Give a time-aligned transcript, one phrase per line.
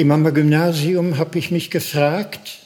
[0.00, 2.60] Im Gymnasium habe ich mich gefragt,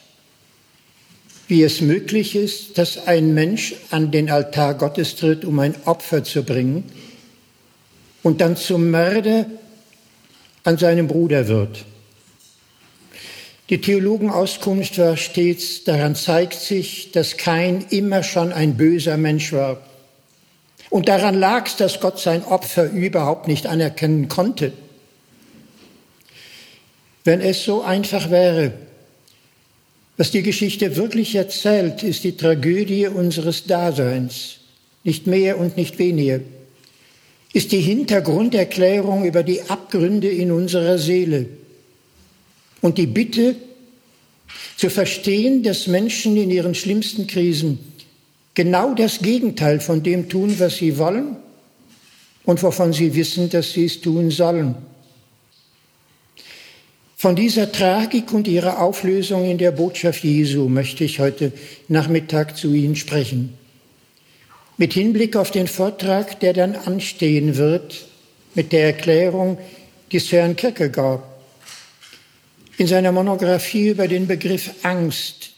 [1.49, 6.23] wie es möglich ist, dass ein Mensch an den Altar Gottes tritt, um ein Opfer
[6.23, 6.85] zu bringen
[8.23, 9.47] und dann zum Mörder
[10.63, 11.83] an seinem Bruder wird.
[13.69, 19.81] Die Theologenauskunft war stets, daran zeigt sich, dass Kain immer schon ein böser Mensch war.
[20.89, 24.71] Und daran lag es, dass Gott sein Opfer überhaupt nicht anerkennen konnte.
[27.25, 28.71] Wenn es so einfach wäre,
[30.15, 34.59] was die Geschichte wirklich erzählt, ist die Tragödie unseres Daseins,
[35.03, 36.39] nicht mehr und nicht weniger,
[37.51, 41.47] ist die Hintergrunderklärung über die Abgründe in unserer Seele.
[42.81, 43.55] Und die Bitte
[44.77, 47.79] zu verstehen, dass Menschen in ihren schlimmsten Krisen
[48.53, 51.37] genau das Gegenteil von dem tun, was sie wollen
[52.43, 54.75] und wovon sie wissen, dass sie es tun sollen.
[57.25, 61.51] Von dieser Tragik und ihrer Auflösung in der Botschaft Jesu möchte ich heute
[61.87, 63.57] Nachmittag zu Ihnen sprechen.
[64.77, 68.05] Mit Hinblick auf den Vortrag, der dann anstehen wird,
[68.53, 69.57] mit der Erklärung
[70.13, 71.23] des Herrn Kierkegaard
[72.77, 75.53] in seiner Monographie über den Begriff Angst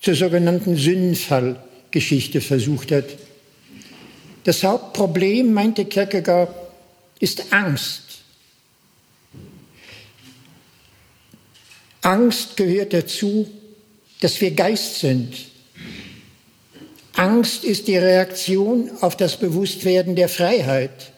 [0.00, 3.04] zur sogenannten Sündenfallgeschichte versucht hat.
[4.44, 6.54] Das Hauptproblem, meinte Kierkegaard,
[7.20, 8.05] ist Angst.
[12.06, 13.48] Angst gehört dazu,
[14.20, 15.34] dass wir Geist sind.
[17.14, 21.10] Angst ist die Reaktion auf das Bewusstwerden der Freiheit,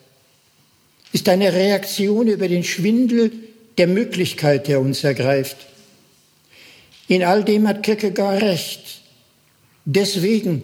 [1.13, 3.33] ist eine Reaktion über den Schwindel
[3.77, 5.59] der Möglichkeit, der uns ergreift.
[7.07, 9.03] In all dem hat Kierkegaard recht.
[9.85, 10.63] Deswegen,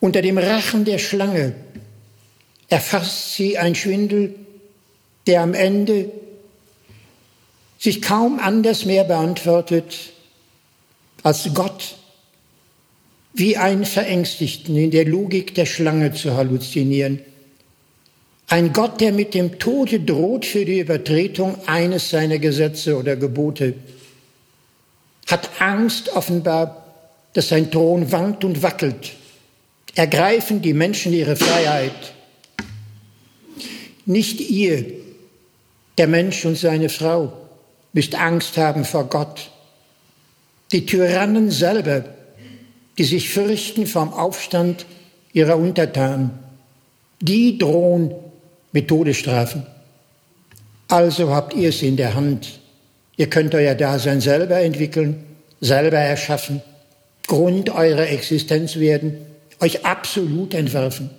[0.00, 1.54] unter dem Rachen der Schlange,
[2.68, 4.34] erfasst sie ein Schwindel,
[5.28, 6.10] der am Ende
[7.78, 10.12] sich kaum anders mehr beantwortet,
[11.22, 11.96] als Gott
[13.34, 17.20] wie einen Verängstigten in der Logik der Schlange zu halluzinieren.
[18.48, 23.74] Ein Gott, der mit dem Tode droht für die Übertretung eines seiner Gesetze oder Gebote,
[25.26, 26.84] hat Angst offenbar,
[27.34, 29.12] dass sein Thron wankt und wackelt.
[29.94, 32.14] Ergreifen die Menschen ihre Freiheit.
[34.06, 34.86] Nicht ihr,
[35.98, 37.47] der Mensch und seine Frau,
[37.92, 39.50] müsst Angst haben vor Gott.
[40.72, 42.04] Die Tyrannen selber,
[42.98, 44.86] die sich fürchten vom Aufstand
[45.32, 46.30] ihrer Untertanen,
[47.20, 48.14] die drohen
[48.72, 49.66] mit Todesstrafen.
[50.88, 52.60] Also habt ihr es in der Hand.
[53.16, 55.24] Ihr könnt euer Dasein selber entwickeln,
[55.60, 56.62] selber erschaffen,
[57.26, 59.18] Grund eurer Existenz werden,
[59.60, 61.10] euch absolut entwerfen.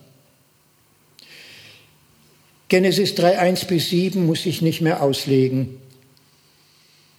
[2.68, 5.78] Genesis 3, 1 bis 7 muss ich nicht mehr auslegen.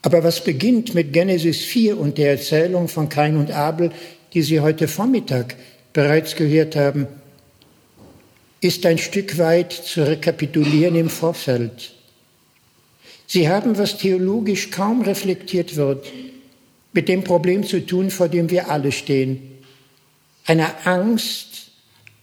[0.02, 3.90] Aber was beginnt mit Genesis 4 und der Erzählung von Kain und Abel,
[4.32, 5.56] die Sie heute Vormittag
[5.92, 7.06] bereits gehört haben,
[8.60, 11.92] ist ein Stück weit zu rekapitulieren im Vorfeld.
[13.26, 16.06] Sie haben, was theologisch kaum reflektiert wird,
[16.92, 19.40] mit dem Problem zu tun, vor dem wir alle stehen.
[20.46, 21.70] Einer Angst,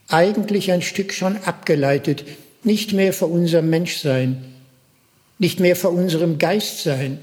[0.09, 2.25] eigentlich ein Stück schon abgeleitet,
[2.63, 4.43] nicht mehr vor unserem Menschsein,
[5.39, 7.19] nicht mehr vor unserem Geistsein,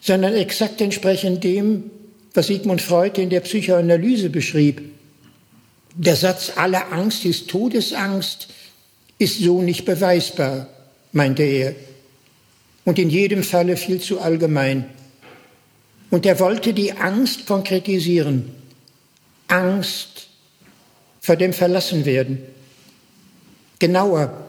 [0.00, 1.90] sondern exakt entsprechend dem,
[2.34, 4.82] was Sigmund Freud in der Psychoanalyse beschrieb.
[5.94, 8.48] Der Satz, alle Angst ist Todesangst,
[9.18, 10.68] ist so nicht beweisbar,
[11.12, 11.74] meinte er,
[12.84, 14.86] und in jedem Falle viel zu allgemein.
[16.10, 18.54] Und er wollte die Angst konkretisieren.
[19.48, 20.28] Angst
[21.20, 22.38] vor dem Verlassenwerden.
[23.78, 24.46] Genauer,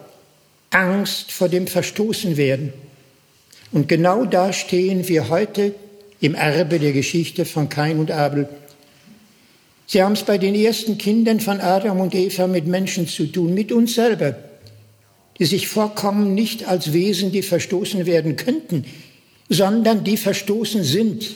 [0.72, 2.74] Angst vor dem Verstoßenwerden.
[3.72, 5.74] Und genau da stehen wir heute
[6.20, 8.50] im Erbe der Geschichte von Kain und Abel.
[9.88, 13.54] Sie haben es bei den ersten Kindern von Adam und Eva mit Menschen zu tun,
[13.54, 14.36] mit uns selber,
[15.40, 18.85] die sich vorkommen nicht als Wesen, die verstoßen werden könnten,
[19.50, 21.35] sondern die verstoßen sind.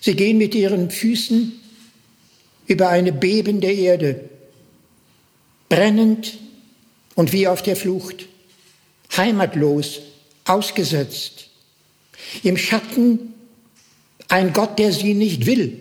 [0.00, 1.52] Sie gehen mit ihren Füßen
[2.66, 4.20] über eine bebende Erde,
[5.68, 6.38] brennend
[7.14, 8.26] und wie auf der Flucht,
[9.16, 10.00] heimatlos,
[10.44, 11.48] ausgesetzt.
[12.42, 13.34] Im Schatten
[14.28, 15.78] ein Gott, der sie nicht will.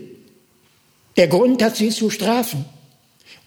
[1.18, 2.66] Der Grund hat sie zu strafen.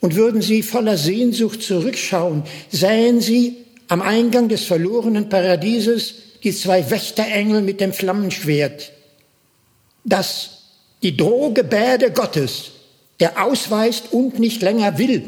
[0.01, 3.57] Und würden sie voller Sehnsucht zurückschauen, sähen sie
[3.89, 8.93] am Eingang des verlorenen Paradieses die zwei Wächterengel mit dem Flammenschwert.
[10.05, 10.65] Das,
[11.03, 12.73] die Drohgebärde Gottes,
[13.21, 15.23] der ausweist und nicht länger will,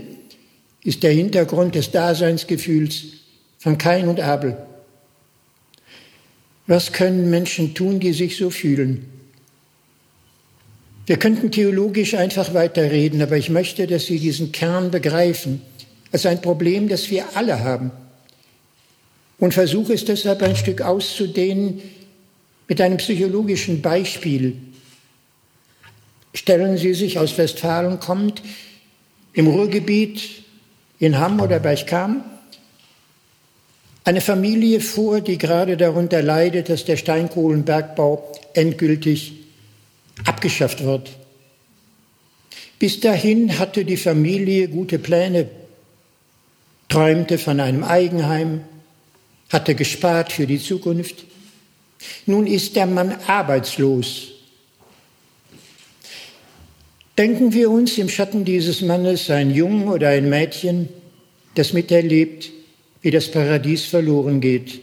[0.85, 3.03] ist der Hintergrund des Daseinsgefühls
[3.59, 4.66] von Kain und Abel.
[6.67, 9.07] Was können Menschen tun, die sich so fühlen?
[11.07, 15.63] Wir könnten theologisch einfach weiterreden, aber ich möchte, dass Sie diesen Kern begreifen
[16.11, 17.93] als ein Problem, das wir alle haben.
[19.39, 21.81] Und versuche es deshalb ein Stück auszudehnen
[22.67, 24.57] mit einem psychologischen Beispiel.
[26.35, 28.43] Stellen Sie sich aus Westfalen kommend
[29.33, 30.43] im Ruhrgebiet
[30.99, 32.25] in Hamm oder Berchkam
[34.07, 39.33] eine Familie vor, die gerade darunter leidet, dass der Steinkohlenbergbau endgültig
[40.25, 41.11] abgeschafft wird.
[42.79, 45.49] Bis dahin hatte die Familie gute Pläne,
[46.89, 48.61] träumte von einem Eigenheim,
[49.51, 51.25] hatte gespart für die Zukunft.
[52.27, 54.29] Nun ist der Mann arbeitslos.
[57.19, 60.91] Denken wir uns im Schatten dieses Mannes ein Jung oder ein Mädchen,
[61.57, 62.53] das miterlebt,
[63.07, 64.81] wie das Paradies verloren geht.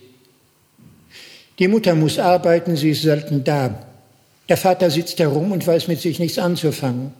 [1.60, 3.86] Die Mutter muss arbeiten, sie ist selten da.
[4.48, 7.12] Der Vater sitzt herum und weiß mit sich nichts anzufangen.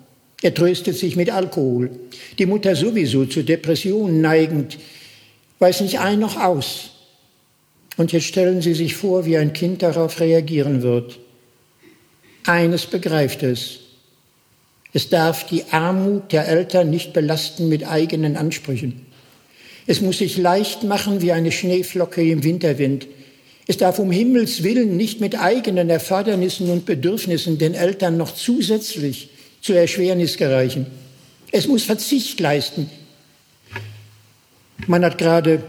[0.42, 1.92] Er tröstet sich mit Alkohol.
[2.40, 4.78] Die Mutter sowieso zu Depressionen neigend,
[5.60, 6.92] weiß nicht ein noch aus.
[7.98, 11.20] Und jetzt stellen Sie sich vor, wie ein Kind darauf reagieren wird.
[12.46, 13.80] Eines begreift es.
[14.94, 19.03] Es darf die Armut der Eltern nicht belasten mit eigenen Ansprüchen.
[19.86, 23.08] Es muss sich leicht machen wie eine Schneeflocke im Winterwind.
[23.68, 29.30] Es darf um Himmels willen nicht mit eigenen Erfordernissen und Bedürfnissen den Eltern noch zusätzlich
[29.62, 30.86] zur Erschwernis gereichen.
[31.52, 32.90] Es muss Verzicht leisten.
[34.88, 35.64] Man hat gerade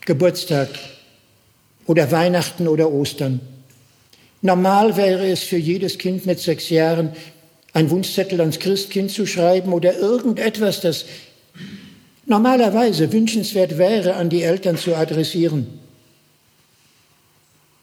[0.00, 0.68] Geburtstag
[1.86, 3.40] oder Weihnachten oder Ostern.
[4.40, 7.12] Normal wäre es für jedes Kind mit sechs Jahren,
[7.72, 11.04] ein Wunschzettel ans Christkind zu schreiben oder irgendetwas, das
[12.28, 15.66] normalerweise wünschenswert wäre, an die Eltern zu adressieren.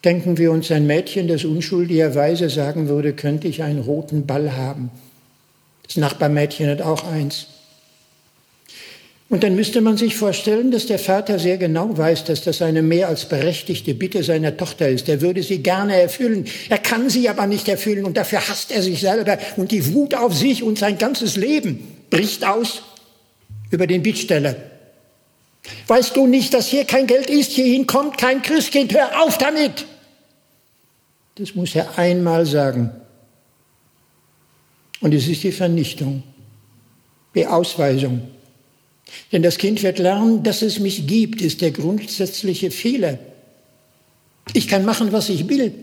[0.04, 4.92] Denken wir uns ein Mädchen, das unschuldigerweise sagen würde, könnte ich einen roten Ball haben.
[5.84, 7.48] Das Nachbarmädchen hat auch eins.
[9.28, 12.84] Und dann müsste man sich vorstellen, dass der Vater sehr genau weiß, dass das eine
[12.84, 15.10] mehr als berechtigte Bitte seiner Tochter ist.
[15.10, 16.46] Er würde sie gerne erfüllen.
[16.70, 20.14] Er kann sie aber nicht erfüllen und dafür hasst er sich selber und die Wut
[20.14, 21.80] auf sich und sein ganzes Leben
[22.12, 22.84] bricht aus
[23.76, 24.56] über den Bittsteller.
[25.88, 29.86] Weißt du nicht, dass hier kein Geld ist, hierhin kommt kein Christkind, hör auf damit!
[31.36, 32.92] Das muss er einmal sagen.
[35.02, 36.24] Und es ist die Vernichtung,
[37.36, 38.22] die Ausweisung.
[39.32, 43.20] Denn das Kind wird lernen, dass es mich gibt, ist der grundsätzliche Fehler.
[44.54, 45.74] Ich kann machen, was ich will.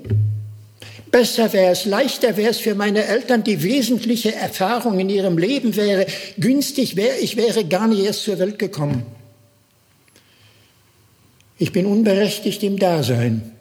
[1.12, 5.76] Besser wäre es, leichter wäre es für meine Eltern, die wesentliche Erfahrung in ihrem Leben
[5.76, 6.06] wäre,
[6.38, 9.04] günstig wäre, ich wäre gar nicht erst zur Welt gekommen.
[11.58, 13.52] Ich bin unberechtigt im Dasein.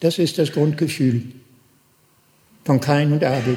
[0.00, 1.22] Das ist das Grundgefühl
[2.64, 3.56] von Kain und Abel.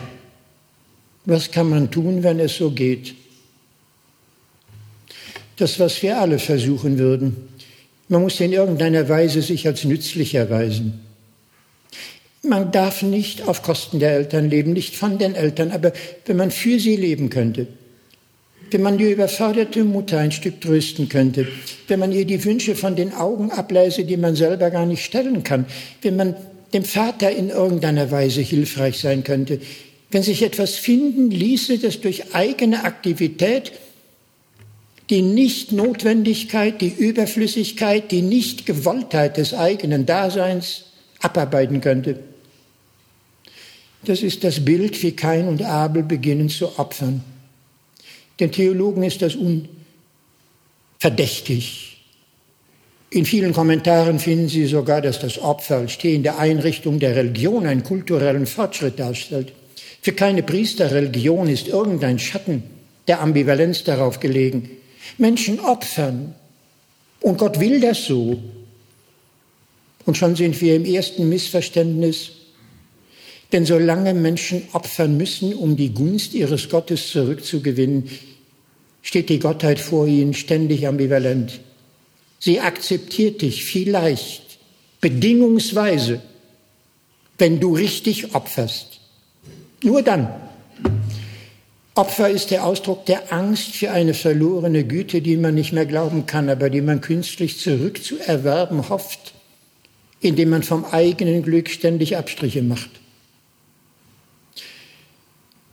[1.26, 3.16] Was kann man tun, wenn es so geht?
[5.58, 7.50] Das, was wir alle versuchen würden.
[8.10, 11.11] Man muss in irgendeiner Weise sich als nützlich erweisen.
[12.44, 15.94] Man darf nicht auf Kosten der Eltern leben, nicht von den Eltern, aber
[16.26, 17.68] wenn man für sie leben könnte,
[18.72, 21.48] wenn man die überforderte Mutter ein Stück trösten könnte,
[21.88, 25.44] wenn man ihr die Wünsche von den Augen ableise, die man selber gar nicht stellen
[25.44, 25.66] kann,
[26.02, 26.36] wenn man
[26.74, 29.60] dem Vater in irgendeiner Weise hilfreich sein könnte,
[30.10, 33.72] wenn sich etwas finden ließe, das durch eigene Aktivität
[35.10, 40.86] die Nichtnotwendigkeit, die Überflüssigkeit, die Nichtgewolltheit des eigenen Daseins
[41.20, 42.31] abarbeiten könnte.
[44.04, 47.24] Das ist das Bild, wie Kain und Abel beginnen zu opfern.
[48.40, 49.36] Den Theologen ist das
[51.00, 51.88] unverdächtig.
[53.12, 57.84] In vielen Kommentaren finden Sie sogar, dass das Opfer als stehende Einrichtung der Religion einen
[57.84, 59.52] kulturellen Fortschritt darstellt.
[60.02, 62.64] Für keine Priesterreligion ist irgendein Schatten
[63.08, 64.70] der Ambivalenz darauf gelegen.
[65.18, 66.34] Menschen opfern.
[67.20, 68.42] Und Gott will das so.
[70.06, 72.32] Und schon sind wir im ersten Missverständnis.
[73.52, 78.10] Denn solange Menschen opfern müssen, um die Gunst ihres Gottes zurückzugewinnen,
[79.02, 81.60] steht die Gottheit vor ihnen ständig ambivalent.
[82.40, 84.58] Sie akzeptiert dich vielleicht
[85.02, 86.22] bedingungsweise,
[87.38, 89.00] wenn du richtig opferst.
[89.84, 90.30] Nur dann.
[91.94, 96.26] Opfer ist der Ausdruck der Angst für eine verlorene Güte, die man nicht mehr glauben
[96.26, 99.34] kann, aber die man künstlich zurückzuerwerben hofft,
[100.22, 103.01] indem man vom eigenen Glück ständig Abstriche macht.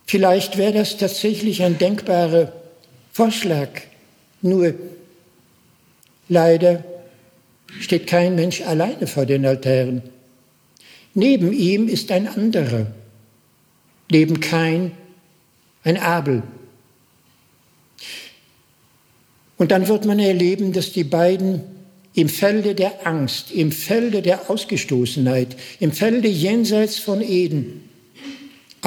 [0.08, 2.50] Vielleicht wäre das tatsächlich ein denkbarer
[3.12, 3.68] Vorschlag.
[4.40, 4.72] Nur
[6.30, 6.82] leider
[7.78, 10.00] steht kein Mensch alleine vor den Altären.
[11.12, 12.86] Neben ihm ist ein anderer.
[14.10, 14.92] Neben Kain
[15.84, 16.42] ein Abel.
[19.58, 21.60] Und dann wird man erleben, dass die beiden
[22.14, 27.87] im Felde der Angst, im Felde der Ausgestoßenheit, im Felde jenseits von Eden,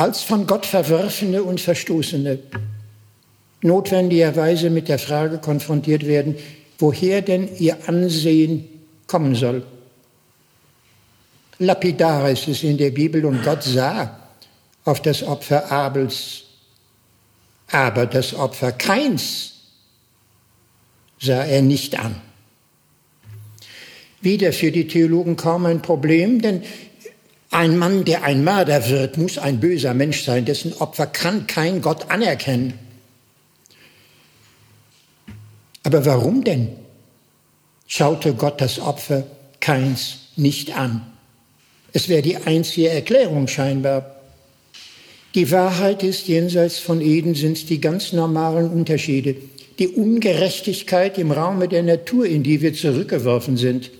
[0.01, 2.39] als von Gott verworfene und verstoßene,
[3.62, 6.38] notwendigerweise mit der Frage konfrontiert werden,
[6.79, 8.67] woher denn ihr Ansehen
[9.05, 9.63] kommen soll.
[11.60, 14.20] Lapidar ist es in der Bibel und Gott sah
[14.86, 16.46] auf das Opfer Abels,
[17.70, 19.53] aber das Opfer Keins
[21.20, 22.15] sah er nicht an.
[24.22, 26.63] Wieder für die Theologen kaum ein Problem, denn
[27.51, 31.81] ein Mann, der ein Mörder wird, muss ein böser Mensch sein, dessen Opfer kann kein
[31.81, 32.74] Gott anerkennen.
[35.84, 36.70] Aber warum denn
[37.88, 39.25] schaute Gott das Opfer
[39.60, 41.05] Keins nicht an?
[41.93, 44.15] Es wäre die einzige Erklärung scheinbar.
[45.36, 49.36] Die Wahrheit ist, jenseits von Eden sind die ganz normalen Unterschiede,
[49.77, 53.91] die Ungerechtigkeit im Raume der Natur, in die wir zurückgeworfen sind,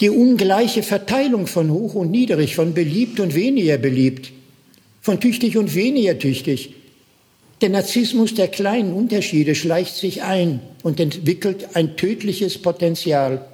[0.00, 4.32] die ungleiche Verteilung von hoch und niedrig, von beliebt und weniger beliebt,
[5.00, 6.74] von tüchtig und weniger tüchtig.
[7.60, 13.46] Der Narzissmus der kleinen Unterschiede schleicht sich ein und entwickelt ein tödliches Potenzial.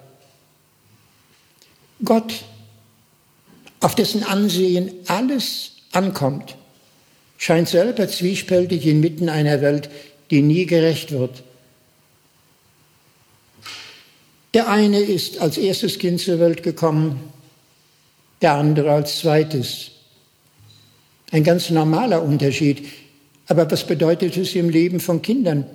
[2.04, 2.44] Gott,
[3.80, 6.56] auf dessen Ansehen alles ankommt,
[7.36, 9.90] scheint selber zwiespältig inmitten einer Welt,
[10.30, 11.42] die nie gerecht wird.
[14.54, 17.20] Der eine ist als erstes Kind zur Welt gekommen,
[18.42, 19.92] der andere als zweites.
[21.30, 22.84] Ein ganz normaler Unterschied.
[23.46, 25.66] Aber was bedeutet es im Leben von Kindern?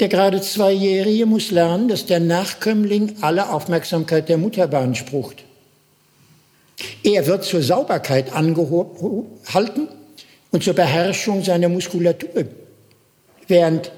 [0.00, 5.44] Der gerade Zweijährige muss lernen, dass der Nachkömmling alle Aufmerksamkeit der Mutter beansprucht.
[7.04, 9.88] Er wird zur Sauberkeit angehalten
[10.50, 12.46] und zur Beherrschung seiner Muskulatur,
[13.46, 13.92] während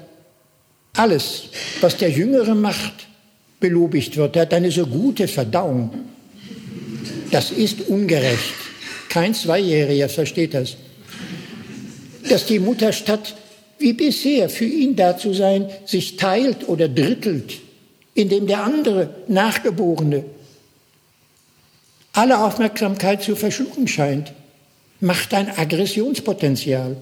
[0.95, 1.43] alles,
[1.81, 3.07] was der Jüngere macht,
[3.59, 4.35] belobigt wird.
[4.35, 5.91] Er hat eine so gute Verdauung.
[7.31, 8.53] Das ist ungerecht.
[9.09, 10.77] Kein Zweijähriger versteht das.
[12.29, 13.35] Dass die Mutter statt
[13.77, 17.59] wie bisher für ihn da zu sein, sich teilt oder drittelt,
[18.13, 20.23] indem der andere Nachgeborene
[22.13, 24.31] alle Aufmerksamkeit zu verschlucken scheint,
[25.01, 26.95] macht ein Aggressionspotenzial.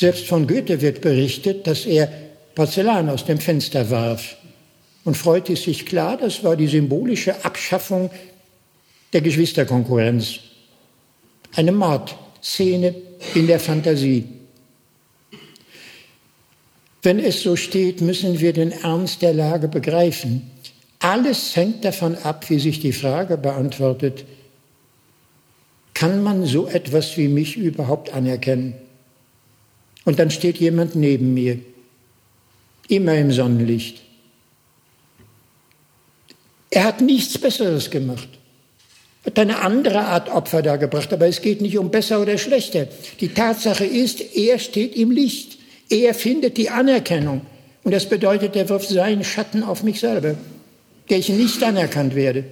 [0.00, 2.10] Selbst von Goethe wird berichtet, dass er
[2.54, 4.38] Porzellan aus dem Fenster warf.
[5.04, 8.10] Und Freud ist sich klar, das war die symbolische Abschaffung
[9.12, 10.38] der Geschwisterkonkurrenz.
[11.54, 12.94] Eine Mordszene
[13.34, 14.24] in der Fantasie.
[17.02, 20.50] Wenn es so steht, müssen wir den Ernst der Lage begreifen.
[21.00, 24.24] Alles hängt davon ab, wie sich die Frage beantwortet,
[25.92, 28.89] kann man so etwas wie mich überhaupt anerkennen?
[30.04, 31.58] Und dann steht jemand neben mir,
[32.88, 34.00] immer im Sonnenlicht.
[36.70, 38.28] Er hat nichts Besseres gemacht.
[39.24, 42.88] Hat eine andere Art Opfer dargebracht, aber es geht nicht um besser oder schlechter.
[43.20, 45.58] Die Tatsache ist, er steht im Licht.
[45.90, 47.42] Er findet die Anerkennung.
[47.82, 50.36] Und das bedeutet, er wirft seinen Schatten auf mich selber,
[51.08, 52.44] der ich nicht anerkannt werde.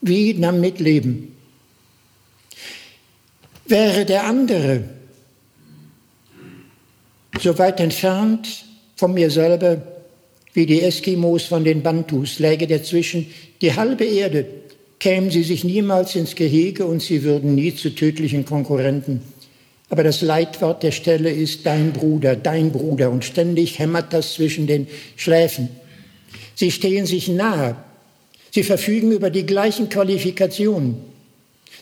[0.00, 1.36] Wie damit leben?
[3.66, 4.84] Wäre der andere
[7.42, 8.64] so weit entfernt
[8.96, 9.80] von mir selber
[10.52, 13.26] wie die Eskimos von den Bantus, läge dazwischen
[13.60, 14.46] die halbe Erde,
[14.98, 19.22] kämen sie sich niemals ins Gehege und sie würden nie zu tödlichen Konkurrenten.
[19.88, 24.66] Aber das Leitwort der Stelle ist dein Bruder, dein Bruder und ständig hämmert das zwischen
[24.66, 25.68] den Schläfen.
[26.54, 27.76] Sie stehen sich nahe.
[28.52, 30.96] Sie verfügen über die gleichen Qualifikationen.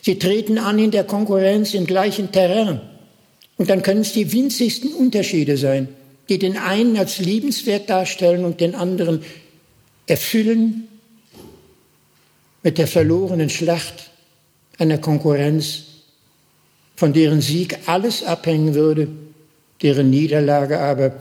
[0.01, 2.81] Sie treten an in der Konkurrenz im gleichen Terrain.
[3.59, 5.89] Und dann können es die winzigsten Unterschiede sein,
[6.29, 9.21] die den einen als liebenswert darstellen und den anderen
[10.07, 10.87] erfüllen
[12.63, 14.11] mit der verlorenen Schlacht
[14.77, 15.83] einer Konkurrenz,
[16.95, 19.09] von deren Sieg alles abhängen würde,
[19.81, 21.17] deren Niederlage aber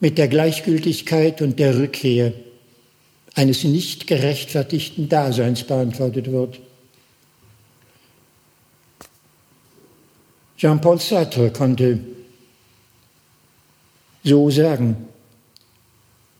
[0.00, 2.34] mit der Gleichgültigkeit und der Rückkehr
[3.34, 6.60] eines nicht gerechtfertigten Daseins beantwortet wird.
[10.56, 11.98] Jean-Paul Sartre konnte
[14.22, 15.08] so sagen,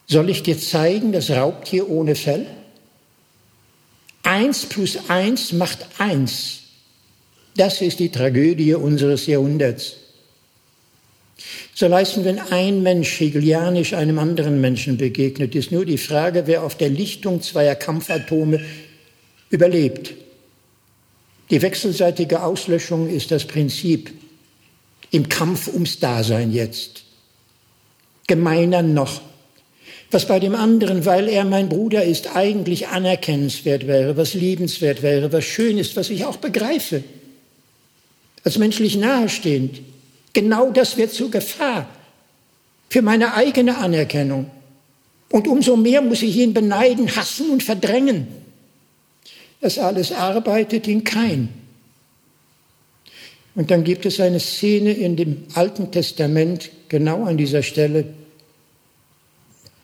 [0.07, 2.47] soll ich dir zeigen, das Raubtier ohne Fell?
[4.23, 6.61] Eins plus eins macht eins.
[7.57, 9.97] Das ist die Tragödie unseres Jahrhunderts.
[11.75, 16.63] So leisten, wenn ein Mensch hegelianisch einem anderen Menschen begegnet, ist nur die Frage, wer
[16.63, 18.61] auf der Lichtung zweier Kampfatome
[19.51, 20.15] überlebt.
[21.51, 24.13] Die wechselseitige Auslöschung ist das Prinzip
[25.11, 27.05] im Kampf ums Dasein jetzt.
[28.27, 29.21] Gemeiner noch,
[30.11, 35.33] was bei dem anderen, weil er mein Bruder ist, eigentlich anerkennenswert wäre, was liebenswert wäre,
[35.33, 37.05] was schön ist, was ich auch begreife,
[38.43, 39.81] als menschlich nahestehend.
[40.33, 41.89] Genau das wird zur Gefahr
[42.89, 44.51] für meine eigene Anerkennung.
[45.31, 48.44] Und umso mehr muss ich ihn beneiden, hassen und verdrängen.
[49.65, 51.49] Das alles arbeitet in Kein.
[53.55, 58.05] Und dann gibt es eine Szene in dem Alten Testament, genau an dieser Stelle,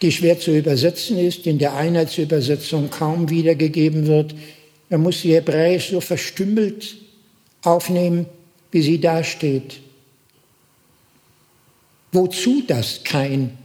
[0.03, 4.35] die schwer zu übersetzen ist, in der Einheitsübersetzung kaum wiedergegeben wird.
[4.91, 6.97] Man muss sie hebräisch so verstümmelt
[7.63, 8.27] aufnehmen,
[8.73, 9.81] wie sie dasteht.
[12.13, 13.57] Wozu das kein?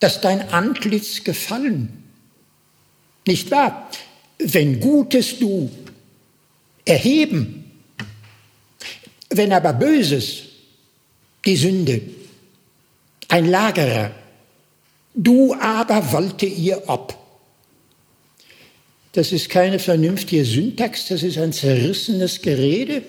[0.00, 2.03] Dass dein Antlitz gefallen
[3.26, 3.90] nicht wahr?
[4.38, 5.70] Wenn Gutes du
[6.84, 7.64] erheben,
[9.30, 10.42] wenn aber Böses,
[11.44, 12.00] die Sünde,
[13.28, 14.12] ein Lagerer,
[15.14, 17.18] du aber wollte ihr ab.
[19.12, 23.02] Das ist keine vernünftige Syntax, das ist ein zerrissenes Gerede,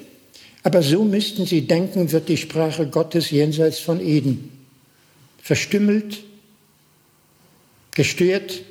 [0.63, 4.51] aber so müssten Sie denken, wird die Sprache Gottes jenseits von Eden
[5.41, 6.24] verstümmelt,
[7.91, 8.62] gestört,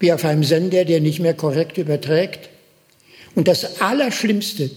[0.00, 2.50] wie auf einem Sender, der nicht mehr korrekt überträgt.
[3.34, 4.70] Und das Allerschlimmste,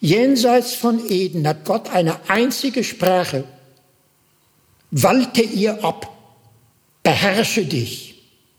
[0.00, 3.44] jenseits von Eden hat Gott eine einzige Sprache.
[4.90, 6.12] Walte ihr ab,
[7.02, 8.10] beherrsche dich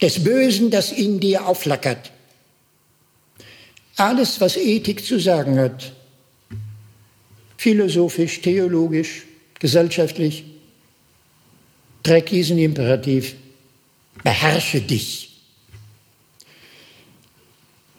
[0.01, 2.11] des Bösen, das in dir aufflackert.
[3.97, 5.91] Alles, was Ethik zu sagen hat,
[7.57, 9.23] philosophisch, theologisch,
[9.59, 10.43] gesellschaftlich,
[12.01, 13.35] trägt diesen Imperativ.
[14.23, 15.30] Beherrsche dich.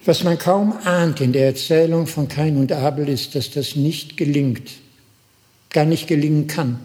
[0.04, 4.16] Was man kaum ahnt in der Erzählung von Kain und Abel ist, dass das nicht
[4.16, 4.72] gelingt,
[5.70, 6.80] gar nicht gelingen kann.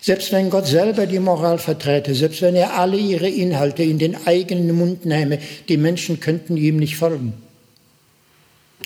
[0.00, 4.16] Selbst wenn Gott selber die Moral verträte, selbst wenn er alle ihre Inhalte in den
[4.26, 7.32] eigenen Mund nähme, die Menschen könnten ihm nicht folgen.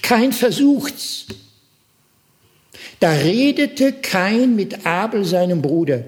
[0.00, 1.26] Kein versucht's.
[3.00, 6.04] Da redete Kain mit Abel, seinem Bruder.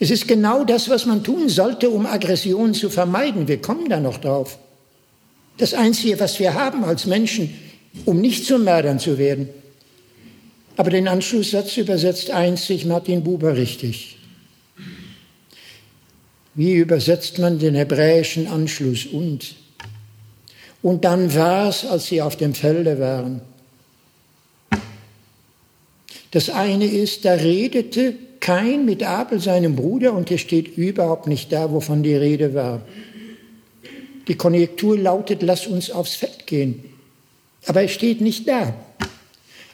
[0.00, 3.46] Es ist genau das, was man tun sollte, um Aggressionen zu vermeiden.
[3.46, 4.58] Wir kommen da noch drauf.
[5.56, 7.54] Das Einzige, was wir haben als Menschen,
[8.04, 9.48] um nicht zu Mördern zu werden.
[10.76, 14.18] Aber den Anschlusssatz übersetzt einzig Martin Buber richtig.
[16.54, 19.54] Wie übersetzt man den hebräischen Anschluss und?
[20.82, 23.40] Und dann war es, als sie auf dem Felde waren.
[26.30, 31.52] Das eine ist, da redete kein mit Abel, seinem Bruder, und er steht überhaupt nicht
[31.52, 32.82] da, wovon die Rede war.
[34.28, 36.84] Die Konjunktur lautet, lass uns aufs Feld gehen.
[37.66, 38.74] Aber es steht nicht da.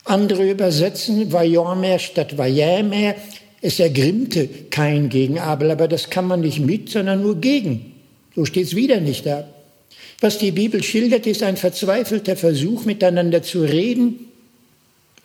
[0.04, 3.14] Andere übersetzen Vajomer statt Vajamer.
[3.60, 7.92] Es ergrimmte kein gegen Abel, aber das kann man nicht mit, sondern nur gegen.
[8.34, 9.48] So steht es wieder nicht da.
[10.20, 14.26] Was die Bibel schildert, ist ein verzweifelter Versuch, miteinander zu reden,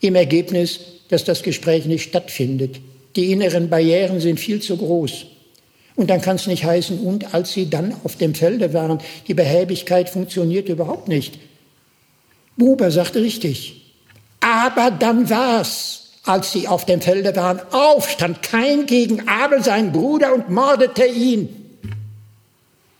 [0.01, 2.79] im Ergebnis, dass das Gespräch nicht stattfindet.
[3.15, 5.25] Die inneren Barrieren sind viel zu groß.
[5.95, 9.33] Und dann kann es nicht heißen, und als sie dann auf dem Felde waren, die
[9.33, 11.39] Behäbigkeit funktioniert überhaupt nicht.
[12.57, 13.93] Buber sagte richtig.
[14.41, 20.33] Aber dann war's, als sie auf dem Felde waren, aufstand kein gegen Abel, sein Bruder,
[20.33, 21.49] und mordete ihn.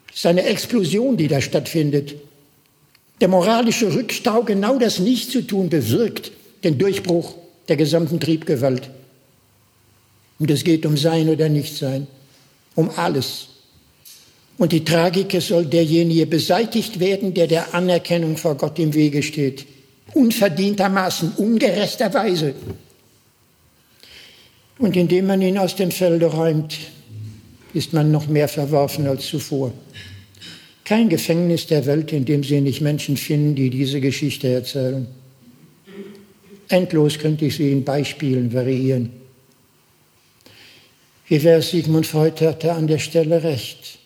[0.08, 2.16] Das ist eine Explosion, die da stattfindet.
[3.20, 6.32] Der moralische Rückstau, genau das nicht zu tun, bewirkt
[6.64, 7.36] den Durchbruch
[7.68, 8.90] der gesamten Triebgewalt.
[10.40, 12.08] Und es geht um Sein oder Nichtsein
[12.76, 13.48] um alles.
[14.58, 19.22] Und die Tragik, es soll derjenige beseitigt werden, der der Anerkennung vor Gott im Wege
[19.22, 19.66] steht.
[20.14, 22.54] Unverdientermaßen, ungerechterweise.
[24.78, 26.78] Und indem man ihn aus dem Felde räumt,
[27.74, 29.74] ist man noch mehr verworfen als zuvor.
[30.86, 35.08] Kein Gefängnis der Welt, in dem Sie nicht Menschen finden, die diese Geschichte erzählen.
[36.70, 39.25] Endlos könnte ich sie in Beispielen variieren.
[41.28, 43.98] Wie wäre Sigmund Freud hatte an der Stelle recht.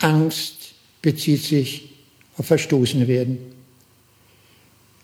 [0.00, 1.90] Angst bezieht sich
[2.36, 3.38] auf Verstoßen werden.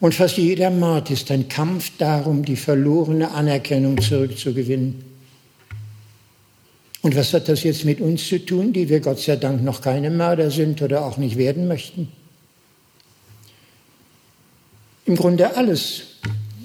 [0.00, 5.04] Und fast jeder Mord ist ein Kampf darum, die verlorene Anerkennung zurückzugewinnen.
[7.02, 9.80] Und was hat das jetzt mit uns zu tun, die wir Gott sei Dank noch
[9.80, 12.08] keine Mörder sind oder auch nicht werden möchten?
[15.06, 16.02] Im Grunde alles.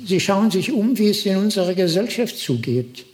[0.05, 3.05] Sie schauen sich um, wie es in unserer Gesellschaft zugeht.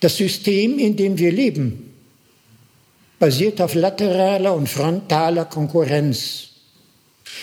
[0.00, 1.94] Das System, in dem wir leben,
[3.18, 6.48] basiert auf lateraler und frontaler Konkurrenz.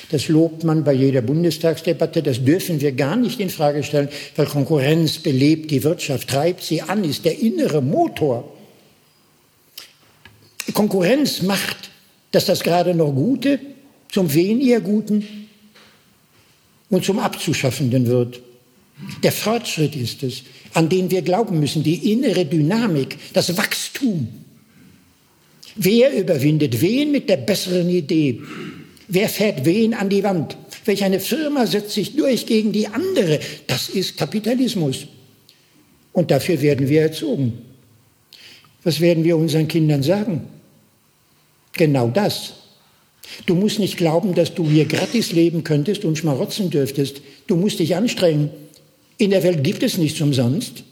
[0.10, 2.24] Das lobt man bei jeder Bundestagsdebatte.
[2.24, 6.82] Das dürfen wir gar nicht in Frage stellen, weil Konkurrenz belebt die Wirtschaft, treibt sie
[6.82, 8.52] an, ist der innere Motor.
[10.74, 11.92] Konkurrenz macht,
[12.32, 13.60] dass das gerade noch Gute
[14.12, 15.48] zum weniger Guten
[16.90, 18.42] und zum Abzuschaffenden wird.
[19.24, 20.44] Der Fortschritt ist es,
[20.76, 24.28] an den wir glauben müssen, die innere Dynamik, das Wachstum.
[25.76, 28.42] Wer überwindet wen mit der besseren Idee?
[29.08, 30.58] Wer fährt wen an die Wand?
[30.84, 33.40] Welch eine Firma setzt sich durch gegen die andere?
[33.68, 35.08] Das ist Kapitalismus.
[36.12, 37.54] Und dafür werden wir erzogen.
[38.84, 40.46] Was werden wir unseren Kindern sagen?
[41.74, 42.54] Genau das.
[43.46, 47.22] Du musst nicht glauben, dass du hier gratis leben könntest und schmarotzen dürftest.
[47.48, 48.50] Du musst dich anstrengen.
[49.18, 50.84] In der Welt gibt es nichts umsonst.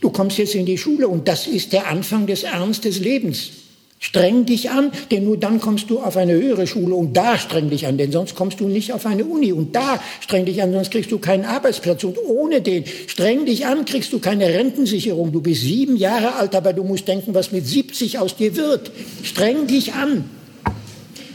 [0.00, 3.50] Du kommst jetzt in die Schule und das ist der Anfang des Ernst des Lebens.
[3.98, 7.70] Streng dich an, denn nur dann kommst du auf eine höhere Schule und da streng
[7.70, 10.72] dich an, denn sonst kommst du nicht auf eine Uni und da streng dich an,
[10.72, 15.32] sonst kriegst du keinen Arbeitsplatz und ohne den streng dich an, kriegst du keine Rentensicherung.
[15.32, 18.92] Du bist sieben Jahre alt, aber du musst denken, was mit 70 aus dir wird.
[19.22, 20.28] Streng dich an.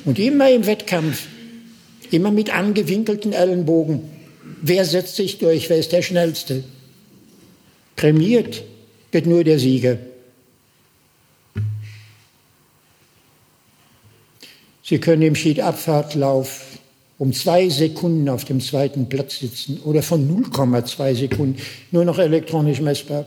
[0.05, 1.23] Und immer im Wettkampf,
[2.11, 4.18] immer mit angewinkelten Ellenbogen.
[4.61, 5.69] Wer setzt sich durch?
[5.69, 6.63] Wer ist der Schnellste?
[7.95, 8.63] Prämiert
[9.11, 9.97] wird nur der Sieger.
[14.83, 16.65] Sie können im Schiedabfahrtlauf
[17.19, 22.79] um zwei Sekunden auf dem zweiten Platz sitzen oder von 0,2 Sekunden, nur noch elektronisch
[22.79, 23.25] messbar.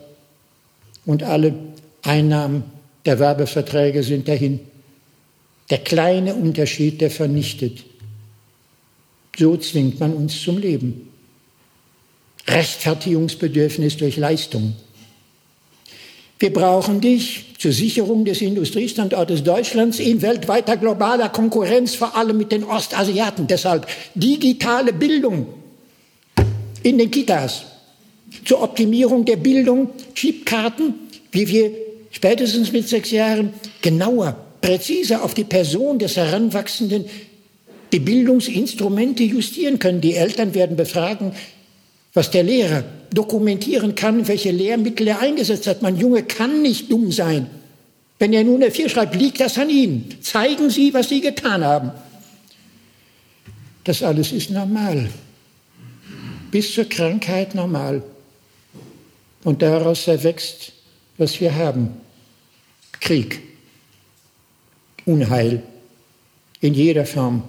[1.04, 1.54] Und alle
[2.02, 2.64] Einnahmen
[3.04, 4.60] der Werbeverträge sind dahin.
[5.70, 7.84] Der kleine Unterschied, der vernichtet.
[9.36, 11.11] So zwingt man uns zum Leben.
[12.48, 14.74] Rechtfertigungsbedürfnis durch Leistung.
[16.38, 22.50] Wir brauchen dich zur Sicherung des Industriestandortes Deutschlands in weltweiter globaler Konkurrenz, vor allem mit
[22.50, 23.46] den Ostasiaten.
[23.46, 25.46] Deshalb digitale Bildung
[26.82, 27.62] in den Kitas,
[28.44, 30.94] zur Optimierung der Bildung, Chipkarten,
[31.30, 31.70] wie wir
[32.10, 37.04] spätestens mit sechs Jahren genauer, präziser auf die Person des Heranwachsenden
[37.92, 40.00] die Bildungsinstrumente justieren können.
[40.00, 41.32] Die Eltern werden befragen,
[42.14, 45.82] was der Lehrer dokumentieren kann, welche Lehrmittel er eingesetzt hat.
[45.82, 47.48] Mein Junge kann nicht dumm sein.
[48.18, 50.18] Wenn er nun eine Vier schreibt, liegt das an Ihnen.
[50.20, 51.90] Zeigen Sie, was Sie getan haben.
[53.84, 55.08] Das alles ist normal.
[56.50, 58.02] Bis zur Krankheit normal.
[59.42, 60.72] Und daraus erwächst,
[61.18, 61.88] was wir haben.
[63.00, 63.40] Krieg,
[65.04, 65.62] Unheil
[66.60, 67.42] in jeder Form.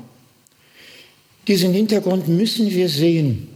[1.47, 3.52] Diesen Hintergrund müssen wir sehen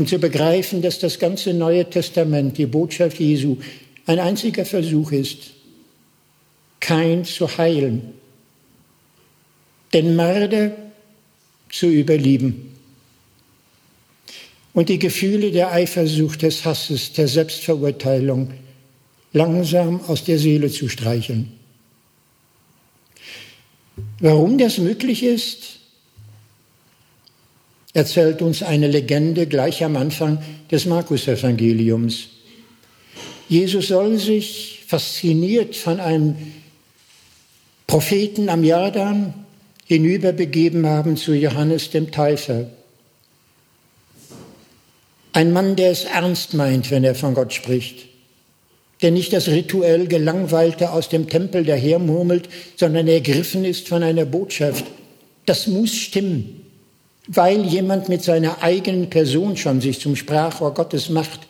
[0.00, 3.58] und zu begreifen, dass das ganze Neue Testament, die Botschaft Jesu,
[4.06, 5.50] ein einziger Versuch ist,
[6.80, 8.14] kein zu heilen,
[9.92, 10.72] den Mörder
[11.68, 12.74] zu überlieben
[14.72, 18.52] und die Gefühle der Eifersucht, des Hasses, der Selbstverurteilung
[19.34, 21.52] langsam aus der Seele zu streicheln.
[24.18, 25.79] Warum das möglich ist,
[27.92, 32.28] erzählt uns eine Legende gleich am Anfang des Markus-Evangeliums.
[33.48, 36.36] Jesus soll sich fasziniert von einem
[37.86, 39.34] Propheten am Jordan
[39.86, 42.70] hinüberbegeben haben zu Johannes dem Täufer.
[45.32, 48.06] Ein Mann, der es ernst meint, wenn er von Gott spricht,
[49.02, 54.84] der nicht das rituell Gelangweilte aus dem Tempel dahermurmelt, sondern ergriffen ist von einer Botschaft.
[55.46, 56.69] Das muss stimmen
[57.32, 61.46] weil jemand mit seiner eigenen Person schon sich zum Sprachrohr Gottes macht.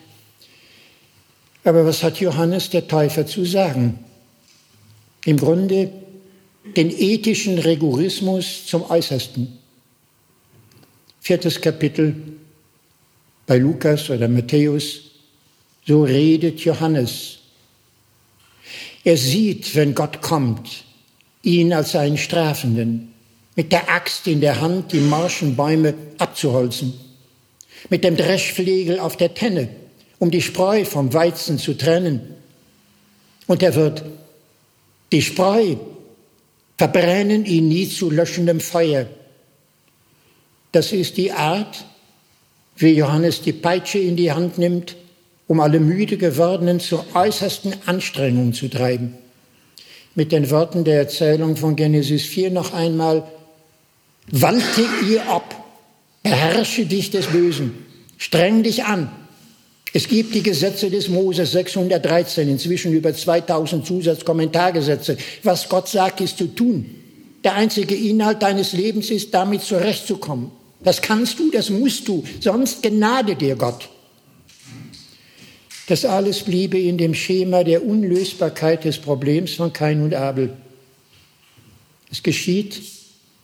[1.64, 3.98] Aber was hat Johannes der Täufer zu sagen?
[5.24, 5.90] Im Grunde
[6.76, 9.58] den ethischen Rigorismus zum Äußersten.
[11.22, 12.14] Viertes Kapitel
[13.46, 15.00] bei Lukas oder Matthäus.
[15.86, 17.38] So redet Johannes.
[19.02, 20.84] Er sieht, wenn Gott kommt,
[21.42, 23.09] ihn als einen Strafenden
[23.56, 26.94] mit der Axt in der Hand die morschen Bäume abzuholzen,
[27.88, 29.68] mit dem Dreschflegel auf der Tenne,
[30.18, 32.34] um die Spreu vom Weizen zu trennen.
[33.46, 34.04] Und er wird
[35.12, 35.76] die Spreu
[36.78, 39.06] verbrennen in nie zu löschendem Feuer.
[40.72, 41.84] Das ist die Art,
[42.76, 44.96] wie Johannes die Peitsche in die Hand nimmt,
[45.48, 49.18] um alle müde gewordenen zur äußersten Anstrengung zu treiben.
[50.14, 53.24] Mit den Worten der Erzählung von Genesis 4 noch einmal,
[54.30, 55.54] Walte ihr ab,
[56.22, 57.74] beherrsche dich des Bösen,
[58.16, 59.10] streng dich an.
[59.92, 65.16] Es gibt die Gesetze des Moses 613, inzwischen über 2000 Zusatzkommentargesetze.
[65.42, 66.86] Was Gott sagt, ist zu tun.
[67.42, 70.52] Der einzige Inhalt deines Lebens ist, damit zurechtzukommen.
[70.84, 73.88] Das kannst du, das musst du, sonst gnade dir Gott.
[75.88, 80.56] Das alles bliebe in dem Schema der Unlösbarkeit des Problems von Kain und Abel.
[82.12, 82.80] Es geschieht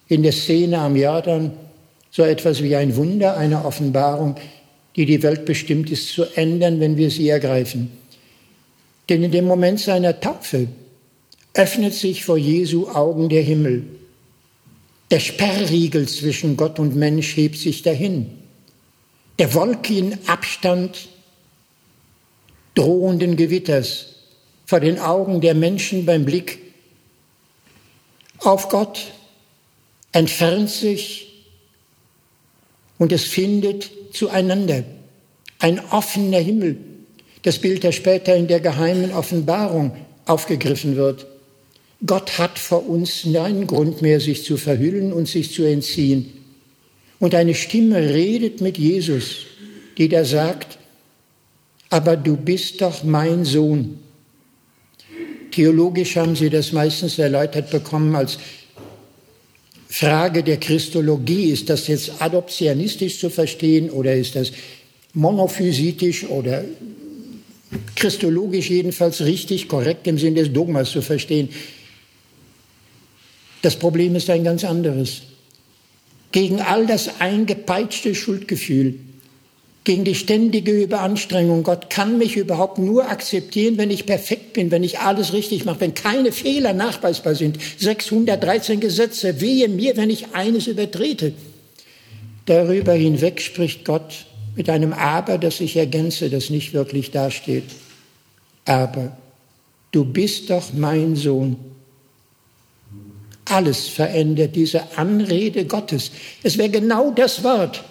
[0.08, 1.52] in der Szene am Jordan
[2.10, 4.36] so etwas wie ein Wunder, eine Offenbarung,
[4.94, 7.90] die die Welt bestimmt ist zu ändern, wenn wir sie ergreifen.
[9.08, 10.68] Denn in dem Moment seiner Taufe
[11.54, 13.84] öffnet sich vor Jesu Augen der Himmel.
[15.10, 18.30] Der Sperrriegel zwischen Gott und Mensch hebt sich dahin.
[19.38, 21.08] Der Wolkenabstand
[22.74, 24.14] drohenden Gewitters
[24.64, 26.58] vor den Augen der Menschen beim Blick
[28.40, 29.12] auf Gott
[30.16, 31.28] entfernt sich
[32.98, 34.82] und es findet zueinander
[35.58, 36.78] ein offener Himmel,
[37.42, 41.26] das Bild, das später in der geheimen Offenbarung aufgegriffen wird.
[42.04, 46.32] Gott hat vor uns keinen Grund mehr, sich zu verhüllen und sich zu entziehen.
[47.18, 49.46] Und eine Stimme redet mit Jesus,
[49.96, 50.78] die da sagt,
[51.88, 53.98] aber du bist doch mein Sohn.
[55.52, 58.38] Theologisch haben sie das meistens erläutert bekommen als
[59.98, 61.50] Frage der Christologie.
[61.52, 64.52] Ist das jetzt adoptionistisch zu verstehen oder ist das
[65.14, 66.62] monophysitisch oder
[67.94, 71.48] christologisch jedenfalls richtig, korrekt im Sinne des Dogmas zu verstehen?
[73.62, 75.22] Das Problem ist ein ganz anderes.
[76.30, 78.98] Gegen all das eingepeitschte Schuldgefühl,
[79.86, 81.62] gegen die ständige Überanstrengung.
[81.62, 85.80] Gott kann mich überhaupt nur akzeptieren, wenn ich perfekt bin, wenn ich alles richtig mache,
[85.80, 87.56] wenn keine Fehler nachweisbar sind.
[87.78, 91.32] 613 Gesetze, wehe mir, wenn ich eines übertrete.
[92.46, 97.64] Darüber hinweg spricht Gott mit einem Aber, das ich ergänze, das nicht wirklich dasteht.
[98.64, 99.16] Aber
[99.92, 101.58] du bist doch mein Sohn.
[103.44, 106.10] Alles verändert diese Anrede Gottes.
[106.42, 107.84] Es wäre genau das Wort,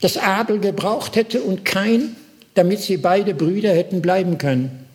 [0.00, 2.16] das Abel gebraucht hätte und kein,
[2.54, 4.86] damit sie beide Brüder hätten bleiben können.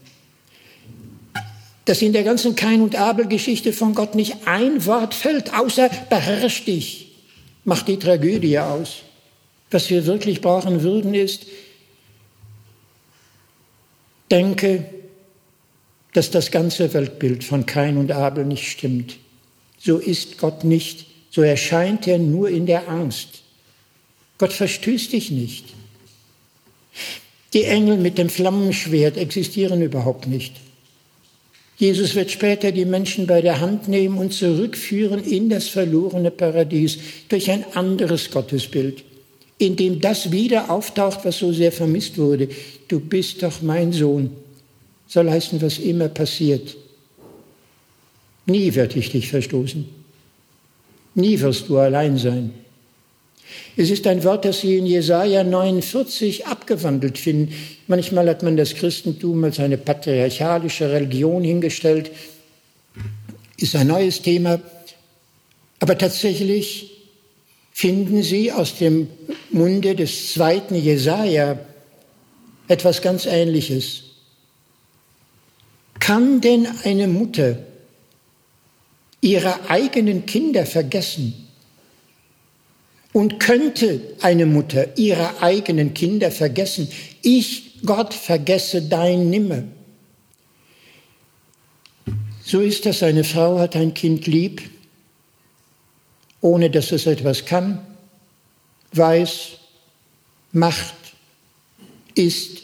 [1.85, 6.65] Dass in der ganzen Kain- und Abel-Geschichte von Gott nicht ein Wort fällt, außer beherrsch
[6.65, 7.11] dich,
[7.63, 9.03] macht die Tragödie aus.
[9.69, 11.45] Was wir wirklich brauchen würden, ist,
[14.31, 14.85] denke,
[16.13, 19.17] dass das ganze Weltbild von Kain und Abel nicht stimmt.
[19.77, 23.43] So ist Gott nicht, so erscheint er nur in der Angst.
[24.37, 25.65] Gott verstößt dich nicht.
[27.53, 30.53] Die Engel mit dem Flammenschwert existieren überhaupt nicht.
[31.77, 36.97] Jesus wird später die Menschen bei der Hand nehmen und zurückführen in das verlorene Paradies
[37.27, 39.03] durch ein anderes Gottesbild,
[39.57, 42.49] in dem das wieder auftaucht, was so sehr vermisst wurde.
[42.87, 44.31] Du bist doch mein Sohn.
[45.07, 46.75] Soll heißen, was immer passiert.
[48.45, 49.85] Nie werde ich dich verstoßen.
[51.15, 52.51] Nie wirst du allein sein.
[53.77, 57.53] Es ist ein Wort, das Sie in Jesaja 49 abgewandelt finden.
[57.87, 62.11] Manchmal hat man das Christentum als eine patriarchalische Religion hingestellt.
[63.57, 64.61] Ist ein neues Thema.
[65.79, 66.91] Aber tatsächlich
[67.73, 69.09] finden Sie aus dem
[69.51, 71.59] Munde des zweiten Jesaja
[72.69, 74.03] etwas ganz Ähnliches.
[75.99, 77.57] Kann denn eine Mutter
[79.19, 81.44] ihre eigenen Kinder vergessen?
[83.15, 86.89] Und könnte eine Mutter ihre eigenen Kinder vergessen?
[87.21, 89.63] Ich, Gott, vergesse dein nimmer.
[92.43, 94.63] So ist das, eine Frau hat ein Kind lieb,
[96.41, 97.79] ohne dass es etwas kann,
[98.91, 99.59] weiß,
[100.51, 100.95] macht,
[102.15, 102.63] ist,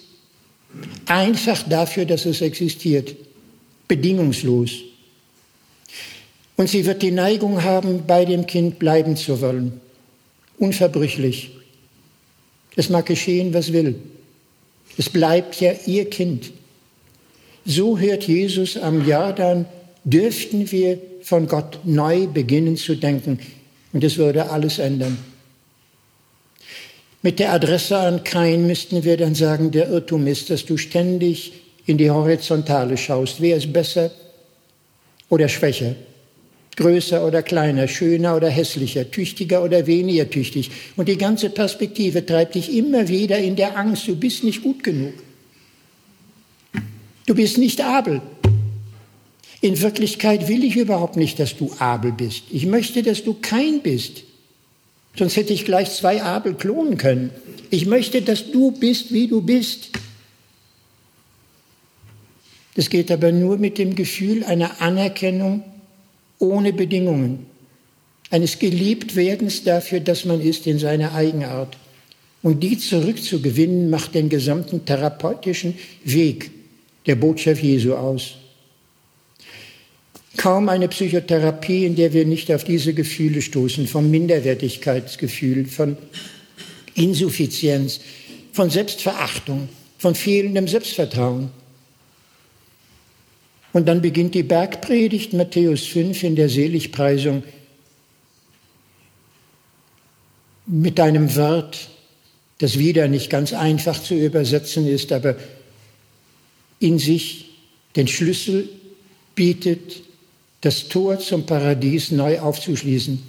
[1.06, 3.16] einfach dafür, dass es existiert,
[3.88, 4.82] bedingungslos.
[6.58, 9.80] Und sie wird die Neigung haben, bei dem Kind bleiben zu wollen
[10.62, 11.52] unverbrüchlich.
[12.76, 13.96] Es mag geschehen, was will.
[14.98, 16.52] Es bleibt ja ihr Kind.
[17.66, 19.66] So hört Jesus am Jordan,
[20.04, 23.40] dürften wir von Gott neu beginnen zu denken.
[23.92, 25.18] Und es würde alles ändern.
[27.24, 31.54] Mit der Adresse an Kain müssten wir dann sagen, der Irrtum ist, dass du ständig
[31.86, 33.42] in die Horizontale schaust.
[33.42, 34.12] Wer ist besser
[35.30, 35.96] oder schwächer?
[36.82, 40.72] Größer oder kleiner, schöner oder hässlicher, tüchtiger oder weniger tüchtig.
[40.98, 44.84] Und die ganze Perspektive treibt dich immer wieder in der Angst, du bist nicht gut
[44.84, 45.14] genug.
[47.28, 48.22] Du bist nicht Abel.
[49.62, 52.46] In Wirklichkeit will ich überhaupt nicht, dass du Abel bist.
[52.50, 54.24] Ich möchte, dass du kein bist.
[55.16, 57.30] Sonst hätte ich gleich zwei Abel klonen können.
[57.70, 59.90] Ich möchte, dass du bist, wie du bist.
[62.74, 65.64] Das geht aber nur mit dem Gefühl einer Anerkennung
[66.42, 67.46] ohne Bedingungen,
[68.30, 71.78] eines Geliebtwerdens dafür, dass man ist in seiner Eigenart.
[72.42, 76.50] Und die zurückzugewinnen, macht den gesamten therapeutischen Weg
[77.06, 78.36] der Botschaft Jesu aus.
[80.38, 85.98] Kaum eine Psychotherapie, in der wir nicht auf diese Gefühle stoßen, vom Minderwertigkeitsgefühl, von
[86.96, 88.00] Insuffizienz,
[88.54, 91.50] von Selbstverachtung, von fehlendem Selbstvertrauen.
[93.74, 97.44] Und dann beginnt die Bergpredigt Matthäus 5 in der Seligpreisung
[100.66, 101.90] mit einem Wort,
[102.60, 105.36] das wieder nicht ganz einfach zu übersetzen ist, aber
[106.80, 107.50] in sich
[107.96, 108.70] den Schlüssel
[109.36, 110.04] bietet,
[110.62, 113.22] das Tor zum Paradies neu aufzuschließen.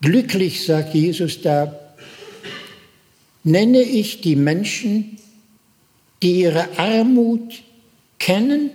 [0.00, 1.78] Glücklich, sagt Jesus da,
[3.44, 5.18] nenne ich die Menschen,
[6.22, 7.62] die ihre Armut
[8.18, 8.70] kennen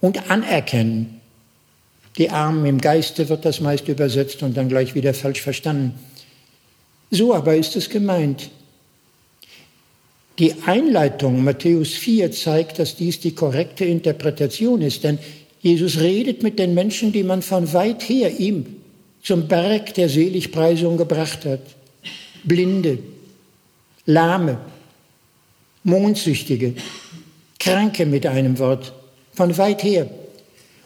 [0.00, 1.20] und anerkennen.
[2.18, 5.98] Die Armen im Geiste wird das meist übersetzt und dann gleich wieder falsch verstanden.
[7.10, 8.50] So aber ist es gemeint.
[10.38, 15.18] Die Einleitung Matthäus 4 zeigt, dass dies die korrekte Interpretation ist, denn
[15.60, 18.66] Jesus redet mit den Menschen, die man von weit her ihm
[19.22, 21.60] zum Berg der Seligpreisung gebracht hat.
[22.42, 22.98] Blinde,
[24.06, 24.58] Lahme,
[25.84, 26.74] Mondsüchtige,
[27.64, 28.92] Kranke mit einem Wort,
[29.32, 30.10] von weit her.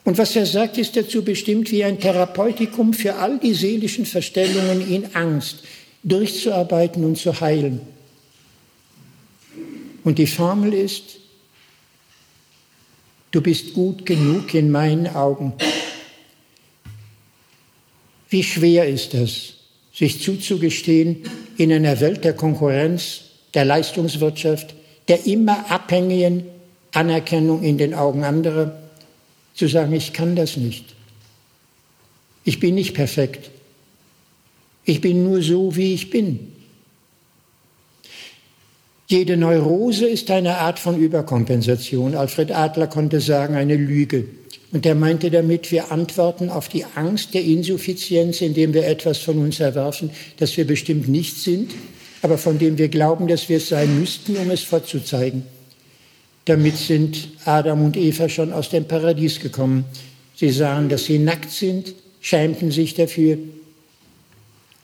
[0.05, 4.89] Und was er sagt, ist dazu bestimmt wie ein Therapeutikum für all die seelischen Verstellungen
[4.89, 5.65] in Angst
[6.05, 7.81] durchzuarbeiten und zu heilen.
[10.05, 11.17] Und die Formel ist,
[13.33, 15.55] du bist gut genug in meinen Augen.
[18.31, 19.55] Wie schwer ist das,
[19.93, 21.25] sich zuzugestehen
[21.57, 24.77] in einer Welt der Konkurrenz, der Leistungswirtschaft,
[25.09, 26.45] der immer abhängigen
[26.93, 28.79] Anerkennung in den Augen anderer,
[29.55, 30.85] zu sagen, ich kann das nicht.
[32.45, 33.51] Ich bin nicht perfekt.
[34.85, 36.53] Ich bin nur so, wie ich bin.
[39.07, 42.15] Jede Neurose ist eine Art von Überkompensation.
[42.15, 44.27] Alfred Adler konnte sagen, eine Lüge.
[44.71, 49.39] Und er meinte damit, wir antworten auf die Angst der Insuffizienz, indem wir etwas von
[49.39, 51.73] uns erwerfen, das wir bestimmt nicht sind,
[52.21, 55.45] aber von dem wir glauben, dass wir es sein müssten, um es vorzuzeigen.
[56.49, 59.85] Damit sind Adam und Eva schon aus dem Paradies gekommen.
[60.35, 63.37] Sie sahen, dass sie nackt sind, schämten sich dafür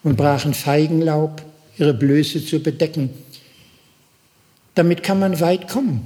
[0.02, 1.40] und brachen Feigenlaub,
[1.78, 3.08] ihre Blöße zu bedecken.
[4.74, 6.02] Damit kann man weit kommen.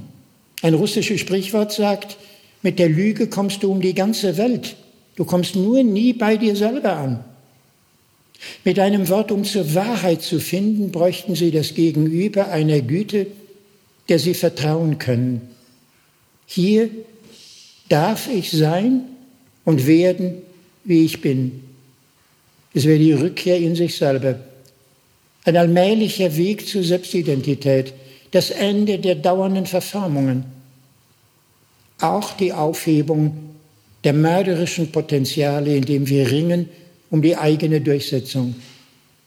[0.61, 2.15] Ein russisches Sprichwort sagt,
[2.61, 4.77] mit der Lüge kommst du um die ganze Welt.
[5.17, 7.21] Du kommst nur nie bei dir selber an.
[8.63, 13.27] Mit einem Wort, um zur Wahrheit zu finden, bräuchten sie das Gegenüber einer Güte,
[14.09, 15.41] der sie vertrauen können.
[16.45, 16.89] Hier
[17.87, 19.01] darf ich sein
[19.65, 20.41] und werden,
[20.83, 21.63] wie ich bin.
[22.73, 24.39] Es wäre die Rückkehr in sich selber.
[25.45, 27.93] Ein allmählicher Weg zur Selbstidentität,
[28.31, 30.45] das Ende der dauernden Verformungen,
[31.99, 33.37] auch die Aufhebung
[34.03, 36.69] der mörderischen Potenziale, indem wir ringen
[37.09, 38.55] um die eigene Durchsetzung.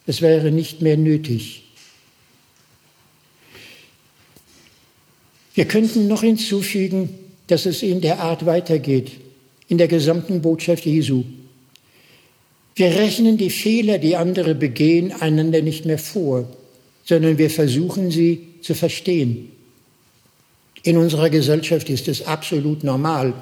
[0.07, 1.62] Es wäre nicht mehr nötig.
[5.55, 7.11] Wir könnten noch hinzufügen,
[7.47, 9.13] dass es in der Art weitergeht,
[9.69, 11.25] in der gesamten Botschaft Jesu.
[12.75, 16.49] Wir rechnen die Fehler, die andere begehen, einander nicht mehr vor,
[17.05, 19.51] sondern wir versuchen sie zu verstehen.
[20.83, 23.35] In unserer Gesellschaft ist es absolut normal,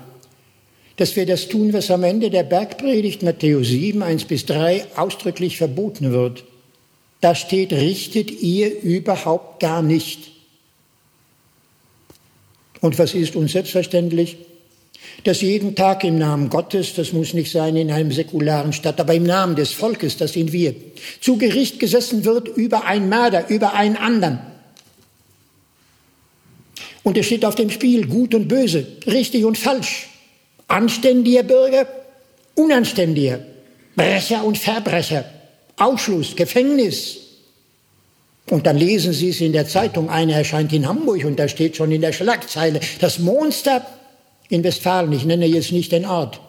[0.97, 5.57] dass wir das tun, was am Ende der Bergpredigt Matthäus 7, 1 bis 3 ausdrücklich
[5.57, 6.45] verboten wird.
[7.21, 10.33] Da steht, richtet ihr überhaupt gar nicht.
[12.81, 14.39] Und was ist uns selbstverständlich?
[15.25, 19.15] Dass jeden Tag im Namen Gottes, das muss nicht sein in einem säkularen Stadt, aber
[19.15, 20.75] im Namen des Volkes, das sind wir,
[21.21, 24.41] zu Gericht gesessen wird über einen Mörder, über einen anderen.
[27.03, 30.09] Und es steht auf dem Spiel gut und böse, richtig und falsch,
[30.69, 31.87] anständiger Bürger,
[32.55, 33.41] unanständiger,
[33.97, 35.25] Brecher und Verbrecher,
[35.77, 37.19] Ausschluss, Gefängnis,
[38.51, 41.77] und dann lesen Sie es in der Zeitung, einer erscheint in Hamburg und da steht
[41.77, 43.87] schon in der Schlagzeile, das Monster
[44.49, 46.41] in Westfalen, ich nenne jetzt nicht den Ort.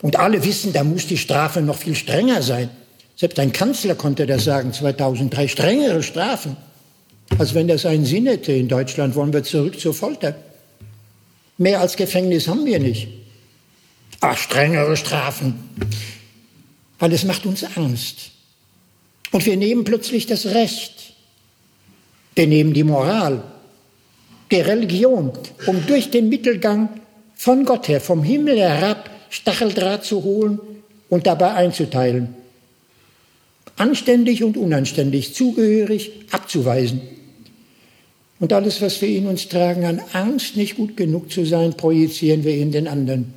[0.00, 2.70] Und alle wissen, da muss die Strafe noch viel strenger sein.
[3.16, 6.56] Selbst ein Kanzler konnte das sagen, 2003, strengere Strafen.
[7.38, 10.36] Als wenn das einen Sinn hätte in Deutschland, wollen wir zurück zur Folter.
[11.58, 13.08] Mehr als Gefängnis haben wir nicht.
[14.20, 15.54] Ach, strengere Strafen.
[16.98, 18.30] Weil es macht uns Angst.
[19.32, 21.14] Und wir nehmen plötzlich das Recht.
[22.34, 23.42] Wir nehmen die Moral,
[24.50, 25.32] die Religion,
[25.66, 26.88] um durch den Mittelgang
[27.34, 30.60] von Gott her, vom Himmel herab, Stacheldraht zu holen
[31.08, 32.34] und dabei einzuteilen.
[33.76, 37.00] Anständig und unanständig, zugehörig abzuweisen.
[38.38, 42.44] Und alles, was wir in uns tragen, an Angst, nicht gut genug zu sein, projizieren
[42.44, 43.32] wir in den anderen.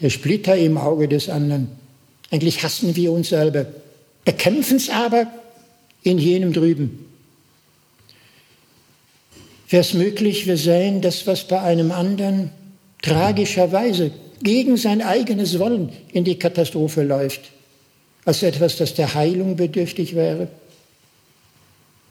[0.00, 1.68] Der Splitter im Auge des anderen.
[2.30, 3.66] Eigentlich hassen wir uns selber,
[4.26, 5.28] bekämpfen es aber
[6.02, 7.06] in jenem drüben.
[9.70, 12.50] Wäre es möglich, wir sehen das, was bei einem anderen
[13.02, 14.10] tragischerweise
[14.42, 17.52] gegen sein eigenes Wollen in die Katastrophe läuft,
[18.24, 20.48] als etwas, das der Heilung bedürftig wäre?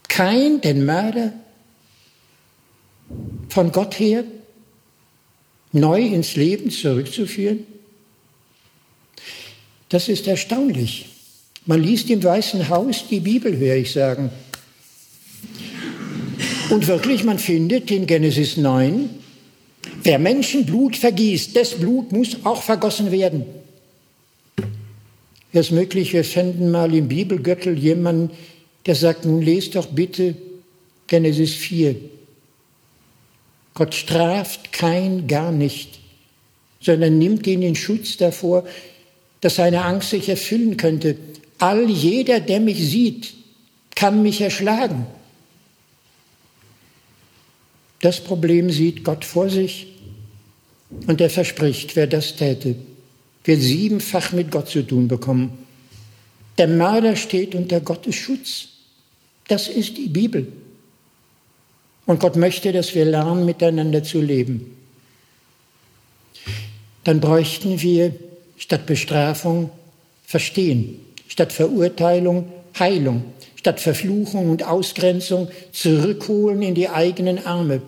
[0.08, 1.34] Kein, den Mörder,
[3.50, 4.24] von Gott her
[5.74, 7.66] neu ins Leben zurückzuführen?
[9.90, 11.10] Das ist erstaunlich.
[11.66, 14.30] Man liest im Weißen Haus die Bibel, höre ich sagen.
[16.70, 19.10] Und wirklich, man findet in Genesis 9,
[20.04, 23.46] wer Menschenblut vergießt, das Blut muss auch vergossen werden.
[25.56, 28.32] Wäre es möglich, wir fänden mal im Bibelgöttel jemanden,
[28.86, 30.36] der sagt, nun lest doch bitte
[31.08, 31.96] Genesis 4.
[33.74, 36.00] Gott straft kein gar nicht,
[36.80, 38.66] sondern nimmt ihn in Schutz davor,
[39.42, 41.18] dass seine Angst sich erfüllen könnte.
[41.60, 43.34] All jeder, der mich sieht,
[43.96, 45.08] kann mich erschlagen.
[48.02, 49.88] Das Problem sieht Gott vor sich
[51.08, 52.76] und er verspricht, wer das täte,
[53.44, 55.58] wird siebenfach mit Gott zu tun bekommen.
[56.58, 58.68] Der Mörder steht unter Gottes Schutz.
[59.48, 60.52] Das ist die Bibel.
[62.06, 64.76] Und Gott möchte, dass wir lernen, miteinander zu leben.
[67.04, 68.14] Dann bräuchten wir
[68.58, 69.70] statt Bestrafung
[70.28, 72.46] Verstehen, statt Verurteilung
[72.80, 73.24] Heilung,
[73.56, 77.82] statt Verfluchung und Ausgrenzung zurückholen in die eigenen Arme.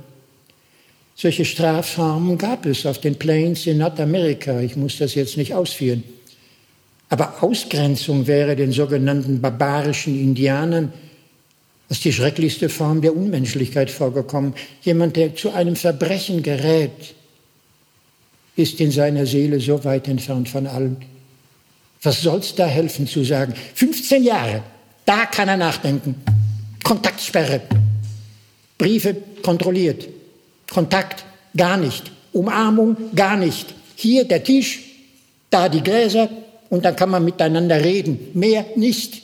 [1.15, 4.61] Solche Strafformen gab es auf den Plains in Nordamerika.
[4.61, 6.03] Ich muss das jetzt nicht ausführen.
[7.09, 10.93] Aber Ausgrenzung wäre den sogenannten barbarischen Indianern
[11.89, 14.53] ist die schrecklichste Form der Unmenschlichkeit vorgekommen.
[14.81, 17.15] Jemand, der zu einem Verbrechen gerät,
[18.57, 20.97] ist in seiner Seele so weit entfernt von allem.
[22.07, 23.53] Was soll's da helfen zu sagen?
[23.75, 24.63] 15 Jahre,
[25.03, 26.15] da kann er nachdenken.
[26.81, 27.59] Kontaktsperre,
[28.77, 30.07] Briefe kontrolliert,
[30.71, 31.25] Kontakt
[31.57, 33.75] gar nicht, Umarmung gar nicht.
[33.97, 34.79] Hier der Tisch,
[35.49, 36.29] da die Gläser
[36.69, 38.31] und dann kann man miteinander reden.
[38.33, 39.21] Mehr nicht.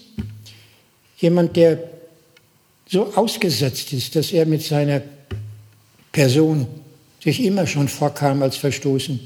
[1.19, 1.79] Jemand, der
[2.89, 5.01] so ausgesetzt ist, dass er mit seiner
[6.11, 6.67] Person
[7.23, 9.21] sich immer schon vorkam als verstoßen.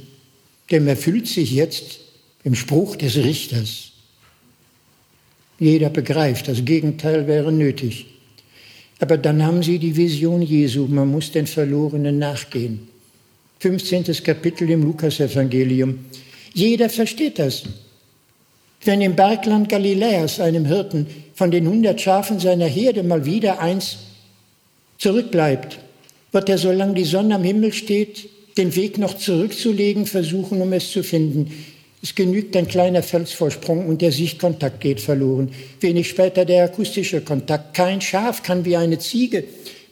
[0.69, 2.01] Dem erfüllt sich jetzt
[2.47, 3.91] im Spruch des Richters.
[5.59, 8.05] Jeder begreift, das Gegenteil wäre nötig.
[8.99, 12.87] Aber dann haben sie die Vision Jesu, man muss den Verlorenen nachgehen.
[13.59, 14.05] 15.
[14.23, 16.05] Kapitel im Lukasevangelium.
[16.53, 17.63] Jeder versteht das.
[18.85, 23.97] Wenn im Bergland Galiläas einem Hirten von den hundert Schafen seiner Herde mal wieder eins
[24.99, 25.79] zurückbleibt,
[26.31, 30.91] wird er, solange die Sonne am Himmel steht, den Weg noch zurückzulegen versuchen, um es
[30.91, 31.51] zu finden.
[32.01, 35.49] Es genügt ein kleiner Felsvorsprung und der Sichtkontakt geht verloren.
[35.79, 37.73] Wenig später der akustische Kontakt.
[37.73, 39.43] Kein Schaf kann wie eine Ziege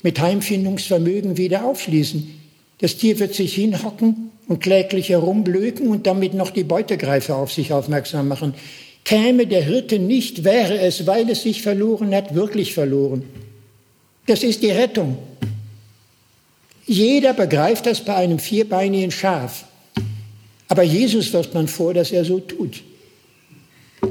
[0.04, 2.40] mit Heimfindungsvermögen wieder aufschließen.
[2.80, 7.74] Das Tier wird sich hinhocken und kläglich herumblöken und damit noch die Beutegreifer auf sich
[7.74, 8.54] aufmerksam machen.
[9.04, 13.24] Käme der Hirte nicht, wäre es, weil es sich verloren hat, wirklich verloren.
[14.28, 15.18] Das ist die Rettung.
[16.86, 19.66] Jeder begreift das bei einem vierbeinigen Schaf.
[20.68, 22.82] Aber Jesus wirft man vor, dass er so tut.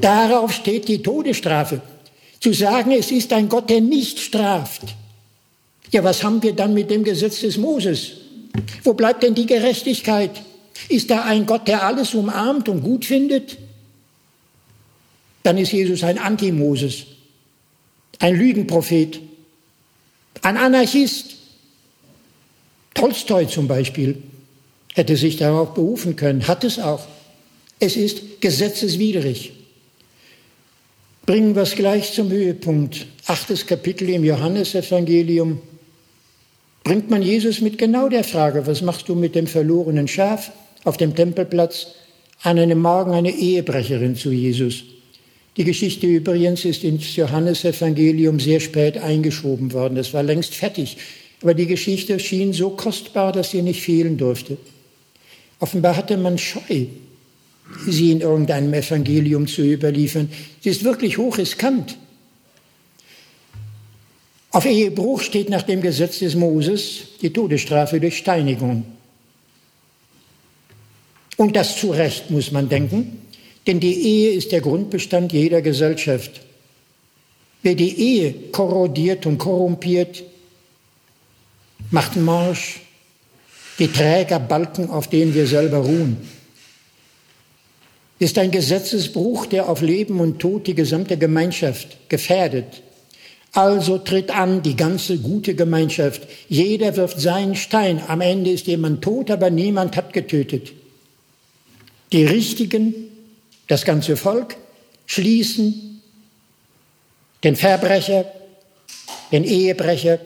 [0.01, 1.81] Darauf steht die Todesstrafe.
[2.39, 4.95] Zu sagen, es ist ein Gott, der nicht straft.
[5.91, 8.11] Ja, was haben wir dann mit dem Gesetz des Moses?
[8.83, 10.31] Wo bleibt denn die Gerechtigkeit?
[10.89, 13.57] Ist da ein Gott, der alles umarmt und gut findet?
[15.43, 17.05] Dann ist Jesus ein Anti-Moses,
[18.19, 19.19] ein Lügenprophet,
[20.41, 21.35] ein Anarchist.
[22.93, 24.21] Tolstoi zum Beispiel
[24.95, 27.05] hätte sich darauf berufen können, hat es auch.
[27.79, 29.51] Es ist gesetzeswidrig.
[31.25, 33.05] Bringen wir es gleich zum Höhepunkt.
[33.25, 35.59] Achtes Kapitel im Johannesevangelium
[36.83, 40.51] bringt man Jesus mit genau der Frage, was machst du mit dem verlorenen Schaf
[40.85, 41.87] auf dem Tempelplatz,
[42.43, 44.83] an einem Morgen eine Ehebrecherin zu Jesus.
[45.57, 49.97] Die Geschichte übrigens ist ins Johannesevangelium sehr spät eingeschoben worden.
[49.97, 50.97] Es war längst fertig.
[51.41, 54.57] Aber die Geschichte schien so kostbar, dass sie nicht fehlen durfte.
[55.59, 56.87] Offenbar hatte man Scheu,
[57.87, 60.29] sie in irgendeinem Evangelium zu überliefern.
[60.61, 61.97] Sie ist wirklich hochriskant.
[64.51, 68.85] Auf Ehebruch steht nach dem Gesetz des Moses die Todesstrafe durch Steinigung.
[71.37, 73.21] Und das zu Recht, muss man denken,
[73.67, 76.41] denn die Ehe ist der Grundbestand jeder Gesellschaft.
[77.63, 80.23] Wer die Ehe korrodiert und korrumpiert,
[81.91, 82.79] macht Marsch,
[83.79, 86.17] die Trägerbalken, auf denen wir selber ruhen.
[88.17, 92.81] Ist ein Gesetzesbruch, der auf Leben und Tod die gesamte Gemeinschaft gefährdet.
[93.51, 96.27] Also tritt an die ganze gute Gemeinschaft.
[96.47, 98.01] Jeder wirft seinen Stein.
[98.07, 100.73] Am Ende ist jemand tot, aber niemand hat getötet.
[102.11, 102.93] Die Richtigen,
[103.67, 104.55] das ganze Volk,
[105.05, 106.01] schließen
[107.43, 108.25] den Verbrecher,
[109.31, 110.19] den Ehebrecher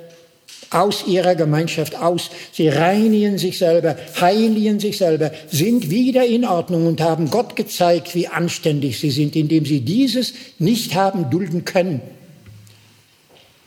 [0.70, 2.30] aus ihrer Gemeinschaft aus.
[2.52, 8.16] Sie reinigen sich selber, heiligen sich selber, sind wieder in Ordnung und haben Gott gezeigt,
[8.16, 12.02] wie anständig sie sind, indem sie dieses nicht haben dulden können.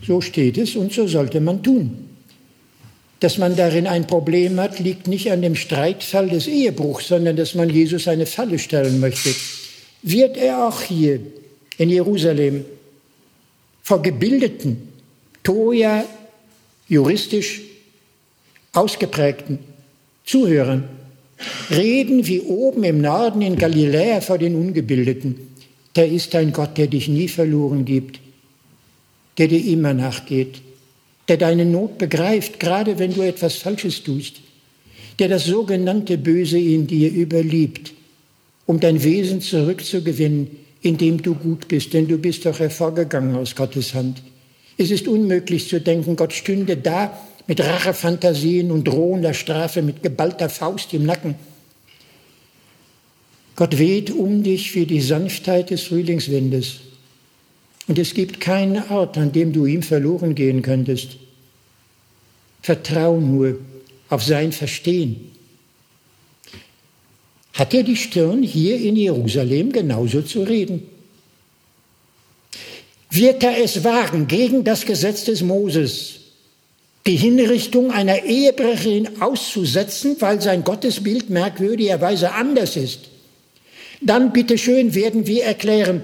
[0.07, 2.09] So steht es und so sollte man tun.
[3.21, 7.55] Dass man darin ein Problem hat, liegt nicht an dem Streitfall des Ehebruchs, sondern dass
[7.55, 9.31] man Jesus eine Falle stellen möchte.
[10.03, 11.21] Wird er auch hier
[11.79, 12.65] in Jerusalem
[13.83, 14.89] vor gebildeten,
[15.45, 16.05] Toja
[16.93, 17.63] juristisch
[18.73, 19.59] ausgeprägten
[20.27, 20.85] Zuhörern
[21.71, 25.49] reden wie oben im Norden in Galiläa vor den Ungebildeten.
[25.97, 28.21] Der ist ein Gott, der dich nie verloren gibt,
[29.39, 30.61] der dir immer nachgeht,
[31.29, 34.43] der deine Not begreift, gerade wenn du etwas Falsches tust,
[35.19, 37.95] der das sogenannte Böse in dir überliebt,
[38.67, 40.49] um dein Wesen zurückzugewinnen,
[40.83, 44.23] indem du gut bist, denn du bist doch hervorgegangen aus Gottes Hand.
[44.83, 47.17] Es ist unmöglich zu denken, Gott stünde da
[47.47, 51.37] mit Rachefantasien und drohender Strafe, mit geballter Faust im Nacken.
[53.55, 56.81] Gott weht um dich wie die Sanftheit des Frühlingswindes.
[57.87, 61.17] Und es gibt keinen Ort, an dem du ihm verloren gehen könntest.
[62.61, 63.61] Vertrau nur
[64.09, 65.31] auf sein Verstehen.
[67.53, 70.83] Hat er die Stirn, hier in Jerusalem genauso zu reden?
[73.15, 76.15] Wird er es wagen, gegen das Gesetz des Moses
[77.07, 83.01] die Hinrichtung einer Ehebrecherin auszusetzen, weil sein Gottesbild merkwürdigerweise anders ist?
[84.01, 86.03] Dann bitteschön werden wir erklären,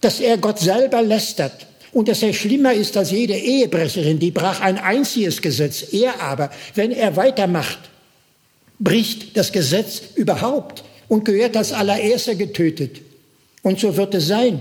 [0.00, 4.60] dass er Gott selber lästert und dass er schlimmer ist als jede Ehebrecherin, die brach
[4.60, 5.92] ein einziges Gesetz.
[5.92, 7.78] Er aber, wenn er weitermacht,
[8.80, 13.00] bricht das Gesetz überhaupt und gehört als allererster getötet.
[13.62, 14.60] Und so wird es sein.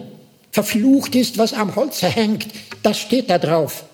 [0.51, 2.47] Verflucht ist, was am Holze hängt,
[2.83, 3.85] das steht da drauf.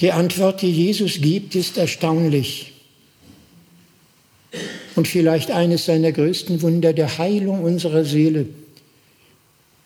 [0.00, 2.74] Die Antwort, die Jesus gibt, ist erstaunlich
[4.94, 8.46] und vielleicht eines seiner größten Wunder der Heilung unserer Seele.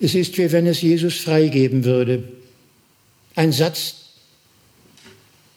[0.00, 2.24] Es ist, wie wenn es Jesus freigeben würde.
[3.34, 3.96] Ein Satz,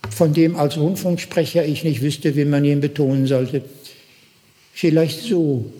[0.09, 3.63] von dem als Rundfunksprecher ich nicht wüsste, wie man ihn betonen sollte.
[4.73, 5.71] Vielleicht so,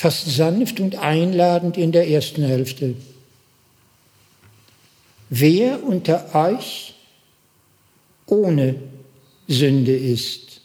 [0.00, 2.94] fast sanft und einladend in der ersten Hälfte.
[5.28, 6.94] Wer unter euch
[8.24, 8.76] ohne
[9.46, 10.62] Sünde ist,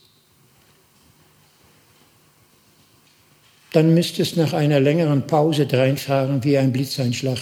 [3.73, 7.39] dann müsste es nach einer längeren Pause dreinfahren wie ein Blitzeinschlag.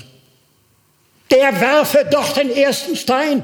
[1.30, 3.44] Der werfe doch den ersten Stein.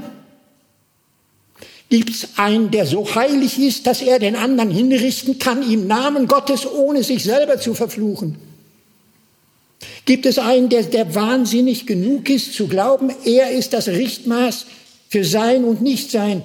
[1.89, 6.27] Gibt es einen, der so heilig ist, dass er den anderen hinrichten kann im Namen
[6.27, 8.37] Gottes, ohne sich selber zu verfluchen?
[10.05, 14.65] Gibt es einen, der, der wahnsinnig genug ist zu glauben, er ist das Richtmaß
[15.09, 16.43] für Sein und Nichtsein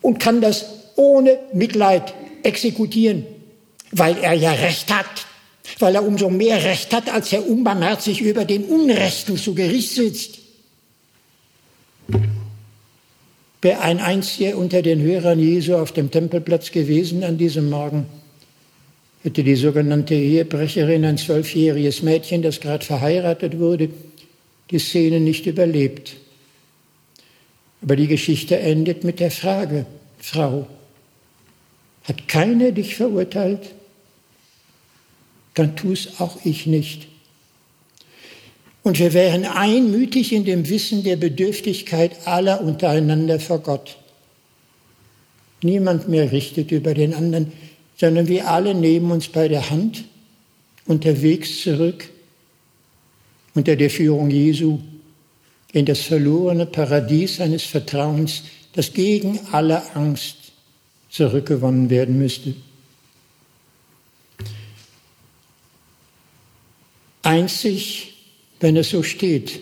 [0.00, 0.66] und kann das
[0.96, 3.26] ohne Mitleid exekutieren?
[3.92, 5.26] weil er ja Recht hat,
[5.78, 10.38] weil er umso mehr Recht hat, als er unbarmherzig über den Unrechten zu Gericht sitzt.
[12.08, 12.22] Wäre
[13.70, 18.06] ein einziger unter den Hörern Jesu auf dem Tempelplatz gewesen an diesem Morgen,
[19.22, 23.90] hätte die sogenannte Ehebrecherin, ein zwölfjähriges Mädchen, das gerade verheiratet wurde,
[24.70, 26.16] die Szene nicht überlebt.
[27.82, 29.86] Aber die Geschichte endet mit der Frage,
[30.18, 30.66] Frau,
[32.04, 33.70] hat keiner dich verurteilt?
[35.54, 37.08] dann tu es auch ich nicht.
[38.82, 43.96] Und wir wären einmütig in dem Wissen der Bedürftigkeit aller untereinander vor Gott.
[45.62, 47.52] Niemand mehr richtet über den anderen,
[47.96, 50.04] sondern wir alle nehmen uns bei der Hand
[50.86, 52.08] unterwegs zurück
[53.54, 54.80] unter der Führung Jesu
[55.72, 60.52] in das verlorene Paradies seines Vertrauens, das gegen alle Angst
[61.10, 62.54] zurückgewonnen werden müsste.
[67.22, 68.11] Einzig,
[68.62, 69.60] wenn es so steht,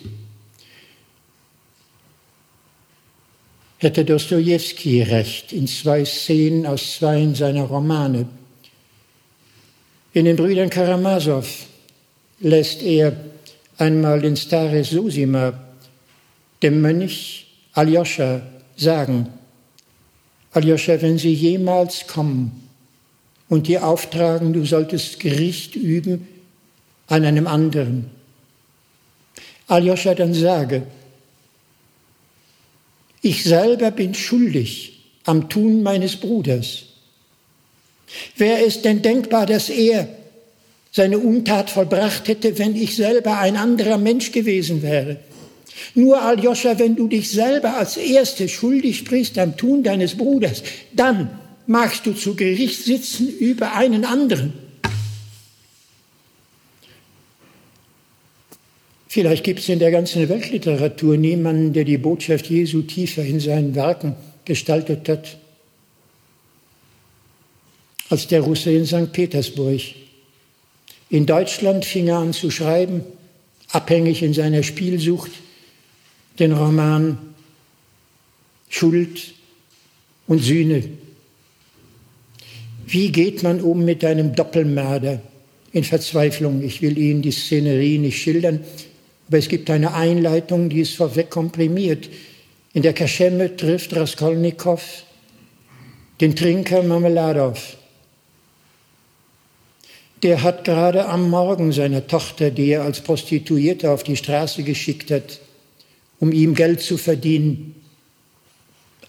[3.79, 8.27] hätte Dostoevsky recht in zwei Szenen aus zwei seiner Romane.
[10.13, 11.47] In den Brüdern Karamasow
[12.41, 13.17] lässt er
[13.79, 15.53] einmal in Stare Susima
[16.61, 18.43] dem Mönch Aljoscha
[18.77, 19.29] sagen,
[20.51, 22.69] Aljoscha, wenn sie jemals kommen
[23.49, 26.27] und dir auftragen, du solltest Gericht üben
[27.07, 28.11] an einem anderen,
[29.67, 30.83] Aljoscha dann sage,
[33.21, 36.83] ich selber bin schuldig am Tun meines Bruders.
[38.35, 40.07] Wäre es denn denkbar, dass er
[40.91, 45.17] seine Untat vollbracht hätte, wenn ich selber ein anderer Mensch gewesen wäre?
[45.95, 51.39] Nur Aljoscha, wenn du dich selber als Erste schuldig sprichst am Tun deines Bruders, dann
[51.67, 54.53] magst du zu Gericht sitzen über einen anderen.
[59.13, 63.75] Vielleicht gibt es in der ganzen Weltliteratur niemanden, der die Botschaft Jesu tiefer in seinen
[63.75, 65.37] Werken gestaltet hat,
[68.07, 69.11] als der Russe in St.
[69.11, 69.81] Petersburg.
[71.09, 73.03] In Deutschland fing er an zu schreiben,
[73.73, 75.31] abhängig in seiner Spielsucht,
[76.39, 77.17] den Roman
[78.69, 79.33] Schuld
[80.25, 80.85] und Sühne.
[82.87, 85.21] Wie geht man um mit einem Doppelmörder
[85.73, 86.63] in Verzweiflung?
[86.63, 88.61] Ich will Ihnen die Szenerie nicht schildern,
[89.31, 92.09] aber es gibt eine Einleitung, die ist vorweg komprimiert.
[92.73, 94.81] In der Kaschemme trifft Raskolnikow
[96.19, 97.53] den Trinker Marmeladow.
[100.21, 105.11] Der hat gerade am Morgen seiner Tochter, die er als Prostituierte auf die Straße geschickt
[105.11, 105.39] hat,
[106.19, 107.75] um ihm Geld zu verdienen,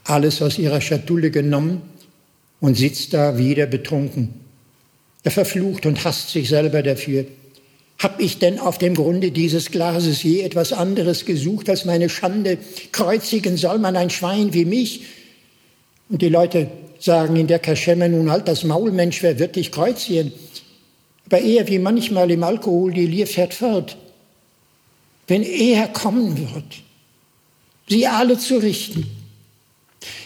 [0.04, 1.82] alles aus ihrer Schatulle genommen
[2.60, 4.34] und sitzt da wieder betrunken.
[5.24, 7.26] Er verflucht und hasst sich selber dafür.
[8.02, 12.58] Hab ich denn auf dem Grunde dieses Glases je etwas anderes gesucht als meine Schande?
[12.90, 15.02] Kreuzigen soll man ein Schwein wie mich?
[16.08, 20.32] Und die Leute sagen in der Kaschemme, nun halt das Maulmensch, wer wird dich kreuzigen?
[21.26, 23.96] Aber er, wie manchmal im Alkohol, die Lier fährt fort.
[25.28, 26.82] Wenn er kommen wird,
[27.88, 29.06] sie alle zu richten,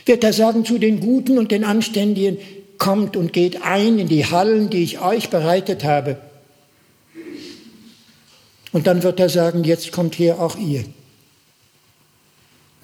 [0.07, 2.39] wird er sagen zu den Guten und den Anständigen,
[2.79, 6.18] kommt und geht ein in die Hallen, die ich euch bereitet habe.
[8.72, 10.84] Und dann wird er sagen, jetzt kommt hier auch ihr.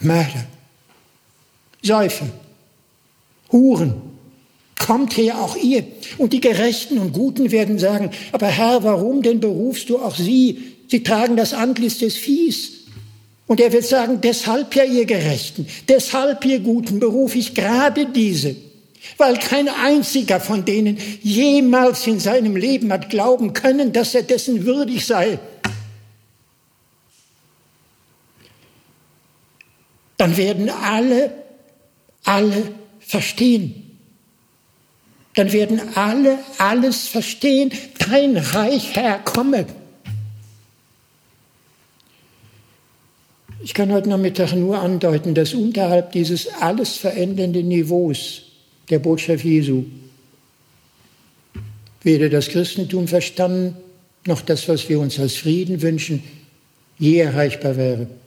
[0.00, 0.46] Mörder,
[1.82, 2.26] Säufer,
[3.50, 3.94] Huren,
[4.78, 5.84] kommt her auch ihr.
[6.18, 10.74] Und die Gerechten und Guten werden sagen, aber Herr, warum denn berufst du auch sie?
[10.88, 12.72] Sie tragen das Antlitz des Viehs.
[13.46, 18.56] Und er wird sagen, deshalb ja ihr Gerechten, deshalb ihr Guten berufe ich gerade diese,
[19.18, 24.64] weil kein einziger von denen jemals in seinem Leben hat glauben können, dass er dessen
[24.64, 25.38] würdig sei.
[30.22, 31.32] Dann werden alle,
[32.22, 32.68] alle
[33.00, 33.98] verstehen.
[35.34, 37.72] Dann werden alle alles verstehen.
[37.98, 39.66] Dein Reich, Herr, komme.
[43.64, 48.42] Ich kann heute Nachmittag nur andeuten, dass unterhalb dieses alles verändernden Niveaus
[48.90, 49.86] der Botschaft Jesu
[52.04, 53.76] weder das Christentum verstanden,
[54.24, 56.22] noch das, was wir uns als Frieden wünschen,
[56.96, 58.21] je erreichbar wäre.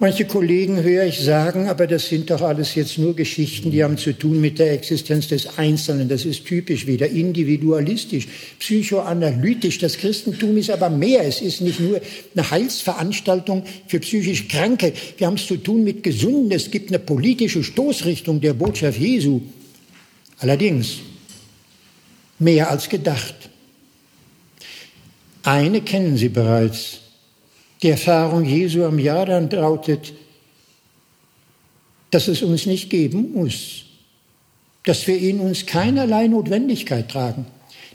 [0.00, 3.98] Manche Kollegen höre ich sagen, aber das sind doch alles jetzt nur Geschichten, die haben
[3.98, 6.08] zu tun mit der Existenz des Einzelnen.
[6.08, 8.28] Das ist typisch wieder individualistisch,
[8.60, 9.78] psychoanalytisch.
[9.78, 11.26] Das Christentum ist aber mehr.
[11.26, 12.00] Es ist nicht nur
[12.32, 14.92] eine Heilsveranstaltung für psychisch Kranke.
[15.16, 16.52] Wir haben es zu tun mit Gesunden.
[16.52, 19.40] Es gibt eine politische Stoßrichtung der Botschaft Jesu.
[20.38, 20.98] Allerdings
[22.38, 23.34] mehr als gedacht.
[25.42, 27.07] Eine kennen Sie bereits.
[27.82, 30.12] Die Erfahrung Jesu am Jordan lautet,
[32.10, 33.84] dass es uns nicht geben muss,
[34.84, 37.46] dass wir in uns keinerlei Notwendigkeit tragen,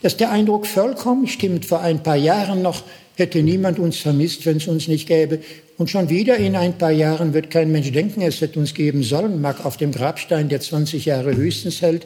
[0.01, 1.65] dass der Eindruck vollkommen stimmt.
[1.65, 2.84] Vor ein paar Jahren noch
[3.15, 5.39] hätte niemand uns vermisst, wenn es uns nicht gäbe.
[5.77, 9.03] Und schon wieder in ein paar Jahren wird kein Mensch denken, es hätte uns geben
[9.03, 12.05] sollen, mag auf dem Grabstein, der 20 Jahre höchstens hält,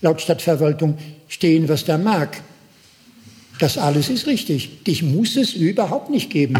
[0.00, 0.96] laut Stadtverwaltung
[1.28, 2.40] stehen, was da mag.
[3.58, 4.84] Das alles ist richtig.
[4.84, 6.56] Dich muss es überhaupt nicht geben.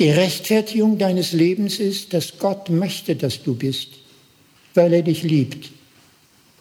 [0.00, 3.88] Die Rechtfertigung deines Lebens ist, dass Gott möchte, dass du bist,
[4.72, 5.70] weil er dich liebt.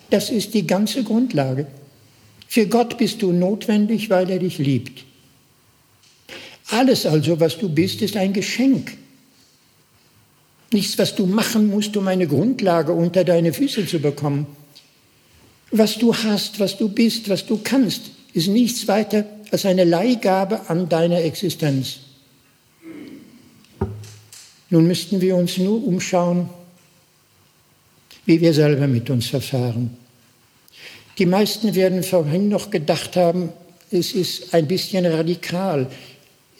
[0.09, 1.65] Das ist die ganze Grundlage.
[2.49, 5.05] Für Gott bist du notwendig, weil er dich liebt.
[6.67, 8.97] Alles also, was du bist, ist ein Geschenk.
[10.73, 14.47] Nichts, was du machen musst, um eine Grundlage unter deine Füße zu bekommen.
[15.71, 18.01] Was du hast, was du bist, was du kannst,
[18.33, 21.99] ist nichts weiter als eine Leihgabe an deiner Existenz.
[24.69, 26.49] Nun müssten wir uns nur umschauen,
[28.25, 29.97] wie wir selber mit uns verfahren.
[31.17, 33.49] Die meisten werden vorhin noch gedacht haben,
[33.91, 35.87] es ist ein bisschen radikal.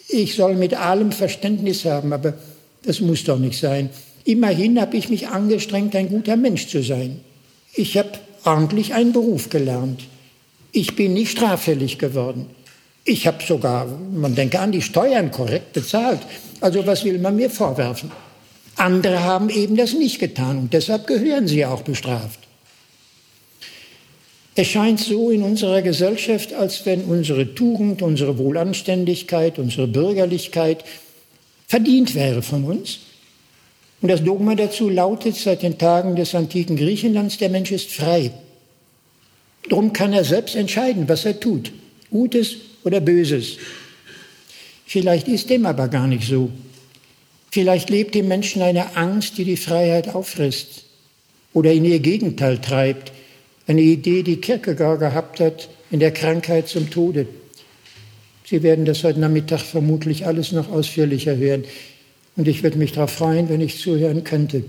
[0.08, 2.34] Ich soll mit allem Verständnis haben, aber
[2.82, 3.90] das muss doch nicht sein.
[4.24, 7.20] Immerhin habe ich mich angestrengt, ein guter Mensch zu sein.
[7.74, 8.10] Ich habe
[8.44, 10.02] ordentlich einen Beruf gelernt.
[10.72, 12.46] Ich bin nicht straffällig geworden.
[13.04, 16.20] Ich habe sogar, man denke an die Steuern korrekt bezahlt.
[16.60, 18.10] Also was will man mir vorwerfen?
[18.76, 22.38] Andere haben eben das nicht getan und deshalb gehören sie auch bestraft.
[24.54, 30.84] Es scheint so in unserer Gesellschaft, als wenn unsere Tugend, unsere Wohlanständigkeit, unsere Bürgerlichkeit
[31.66, 32.98] verdient wäre von uns.
[34.02, 38.32] Und das Dogma dazu lautet seit den Tagen des antiken Griechenlands, der Mensch ist frei.
[39.68, 41.70] Darum kann er selbst entscheiden, was er tut,
[42.10, 43.58] Gutes oder Böses.
[44.90, 46.50] Vielleicht ist dem aber gar nicht so.
[47.52, 50.82] Vielleicht lebt im Menschen eine Angst, die die Freiheit auffrisst
[51.52, 53.12] oder in ihr Gegenteil treibt.
[53.68, 57.28] Eine Idee, die Kierkegaard gehabt hat in der Krankheit zum Tode.
[58.44, 61.62] Sie werden das heute Nachmittag vermutlich alles noch ausführlicher hören.
[62.34, 64.64] Und ich würde mich darauf freuen, wenn ich zuhören könnte.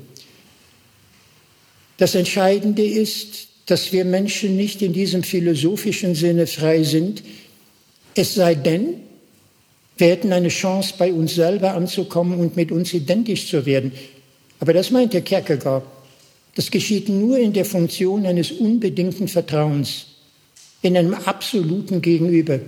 [1.97, 7.24] Das Entscheidende ist, dass wir Menschen nicht in diesem philosophischen Sinne frei sind,
[8.13, 8.97] es sei denn,
[10.01, 13.91] wir hätten eine Chance, bei uns selber anzukommen und mit uns identisch zu werden.
[14.59, 15.83] Aber das meint der Kierkegaard.
[16.55, 20.07] Das geschieht nur in der Funktion eines unbedingten Vertrauens,
[20.81, 22.59] in einem absoluten Gegenüber,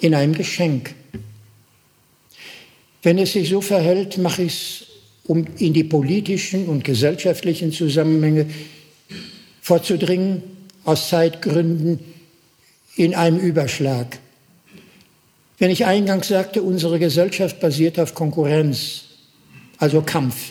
[0.00, 0.96] in einem Geschenk.
[3.04, 4.86] Wenn es sich so verhält, mache ich es,
[5.26, 8.46] um in die politischen und gesellschaftlichen Zusammenhänge
[9.62, 10.42] vorzudringen,
[10.84, 12.00] aus Zeitgründen
[12.96, 14.18] in einem Überschlag.
[15.58, 19.02] Wenn ich eingangs sagte, unsere Gesellschaft basiert auf Konkurrenz,
[19.78, 20.50] also Kampf,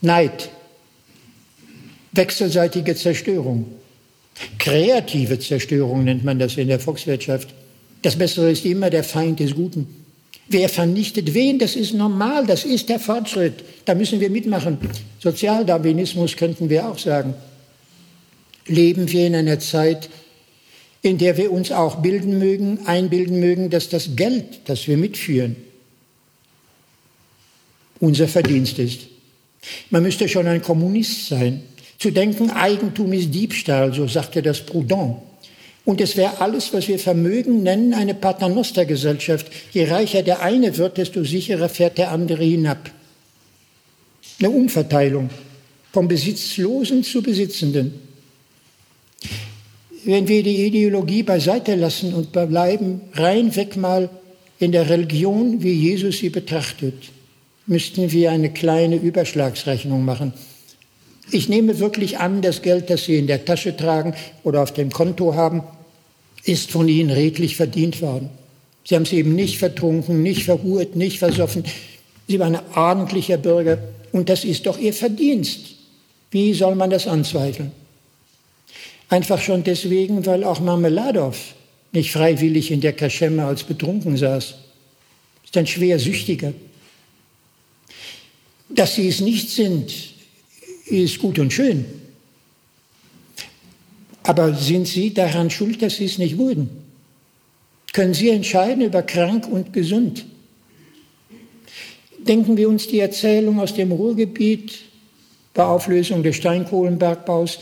[0.00, 0.50] Neid,
[2.12, 3.66] wechselseitige Zerstörung,
[4.58, 7.48] kreative Zerstörung nennt man das in der Volkswirtschaft.
[8.02, 9.86] Das Bessere ist immer der Feind des Guten.
[10.48, 13.64] Wer vernichtet wen, das ist normal, das ist der Fortschritt.
[13.84, 14.78] Da müssen wir mitmachen.
[15.20, 17.34] Sozialdarwinismus könnten wir auch sagen.
[18.66, 20.08] Leben wir in einer Zeit,
[21.02, 25.56] in der wir uns auch bilden mögen, einbilden mögen, dass das Geld, das wir mitführen,
[27.98, 29.00] unser Verdienst ist.
[29.90, 31.62] Man müsste schon ein Kommunist sein.
[31.98, 35.20] Zu denken, Eigentum ist Diebstahl, so sagte das Proudhon.
[35.84, 39.48] Und es wäre alles, was wir Vermögen nennen, eine Paternostergesellschaft.
[39.72, 42.90] Je reicher der eine wird, desto sicherer fährt der andere hinab.
[44.38, 45.30] Eine Umverteilung
[45.92, 47.94] vom Besitzlosen zu Besitzenden
[50.04, 54.08] wenn wir die Ideologie beiseite lassen und bleiben reinweg mal
[54.58, 56.94] in der Religion, wie Jesus sie betrachtet,
[57.66, 60.32] müssten wir eine kleine Überschlagsrechnung machen.
[61.30, 64.90] Ich nehme wirklich an, das Geld, das Sie in der Tasche tragen oder auf dem
[64.90, 65.62] Konto haben,
[66.44, 68.28] ist von Ihnen redlich verdient worden.
[68.84, 71.64] Sie haben es eben nicht vertrunken, nicht verhurt, nicht versoffen.
[72.26, 73.78] Sie waren ein ordentlicher Bürger
[74.10, 75.76] und das ist doch Ihr Verdienst.
[76.30, 77.70] Wie soll man das anzweifeln?
[79.12, 81.34] Einfach schon deswegen, weil auch Marmeladow
[81.92, 84.54] nicht freiwillig in der Kaschemme als betrunken saß.
[85.44, 86.54] Ist ein schwer Süchtiger.
[88.70, 89.92] Dass sie es nicht sind,
[90.86, 91.84] ist gut und schön.
[94.22, 96.70] Aber sind Sie daran schuld, dass Sie es nicht wurden?
[97.92, 100.24] Können Sie entscheiden über krank und gesund?
[102.16, 104.72] Denken wir uns die Erzählung aus dem Ruhrgebiet
[105.52, 107.58] bei Auflösung des Steinkohlenbergbaus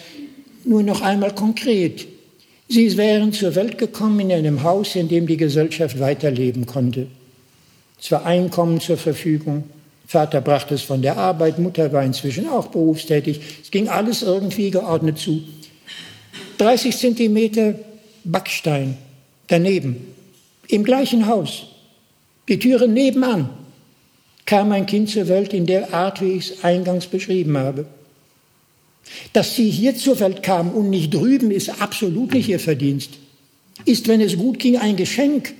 [0.65, 2.07] nur noch einmal konkret.
[2.69, 7.09] Sie wären zur Welt gekommen in einem Haus, in dem die Gesellschaft weiterleben konnte.
[8.01, 9.65] Es war Einkommen zur Verfügung.
[10.07, 13.41] Vater brachte es von der Arbeit, Mutter war inzwischen auch berufstätig.
[13.63, 15.43] Es ging alles irgendwie geordnet zu.
[16.59, 17.75] 30 Zentimeter
[18.25, 18.97] Backstein
[19.47, 19.97] daneben,
[20.69, 21.67] im gleichen Haus,
[22.49, 23.51] die Türe nebenan,
[24.47, 27.87] kam ein Kind zur Welt in der Art, wie ich es eingangs beschrieben habe.
[29.33, 33.11] Dass sie hier zur Welt kam und nicht drüben, ist absolut nicht ihr Verdienst.
[33.85, 35.55] Ist, wenn es gut ging, ein Geschenk.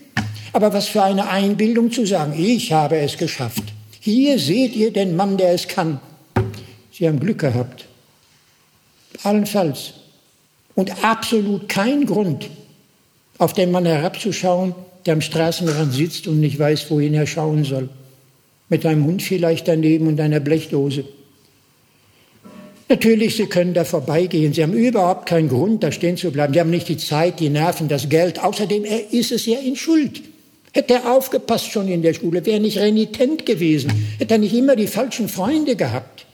[0.53, 3.63] Aber was für eine Einbildung zu sagen, ich habe es geschafft.
[4.01, 6.01] Hier seht ihr den Mann, der es kann.
[6.93, 7.87] Sie haben Glück gehabt.
[9.23, 9.95] Allenfalls.
[10.75, 12.49] Und absolut kein Grund,
[13.39, 14.75] auf den Mann herabzuschauen,
[15.05, 17.89] der am Straßenrand sitzt und nicht weiß, wohin er schauen soll.
[18.69, 21.05] Mit einem Hund vielleicht daneben und einer Blechdose.
[22.91, 24.53] Natürlich, Sie können da vorbeigehen.
[24.53, 26.53] Sie haben überhaupt keinen Grund, da stehen zu bleiben.
[26.53, 28.43] Sie haben nicht die Zeit, die Nerven, das Geld.
[28.43, 30.23] Außerdem, er ist es ja in Schuld.
[30.73, 34.75] Hätte er aufgepasst schon in der Schule, wäre nicht renitent gewesen, hätte er nicht immer
[34.75, 36.27] die falschen Freunde gehabt.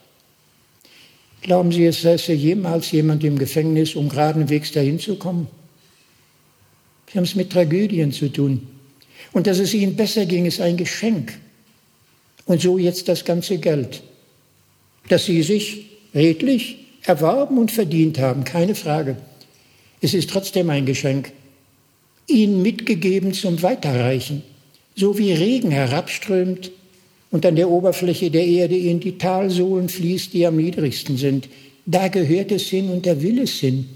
[1.43, 5.49] Glauben Sie, es säße jemals jemand im Gefängnis, um geradenwegs dahin zu kommen?
[7.13, 8.67] Sie haben es mit Tragödien zu tun.
[9.33, 11.39] Und dass es Ihnen besser ging, ist ein Geschenk.
[12.47, 14.03] Und so jetzt das ganze Geld,
[15.09, 15.86] das Sie sich
[16.17, 19.17] redlich erworben und verdient haben, keine Frage.
[20.01, 21.31] Es ist trotzdem ein Geschenk,
[22.27, 24.43] ihnen mitgegeben zum Weiterreichen,
[24.97, 26.73] so wie Regen herabströmt
[27.31, 31.49] und an der Oberfläche der Erde in die Talsohlen fließt, die am niedrigsten sind.
[31.85, 33.89] Da gehört es hin und da will es hin.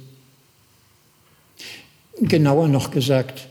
[2.21, 3.49] Genauer noch gesagt,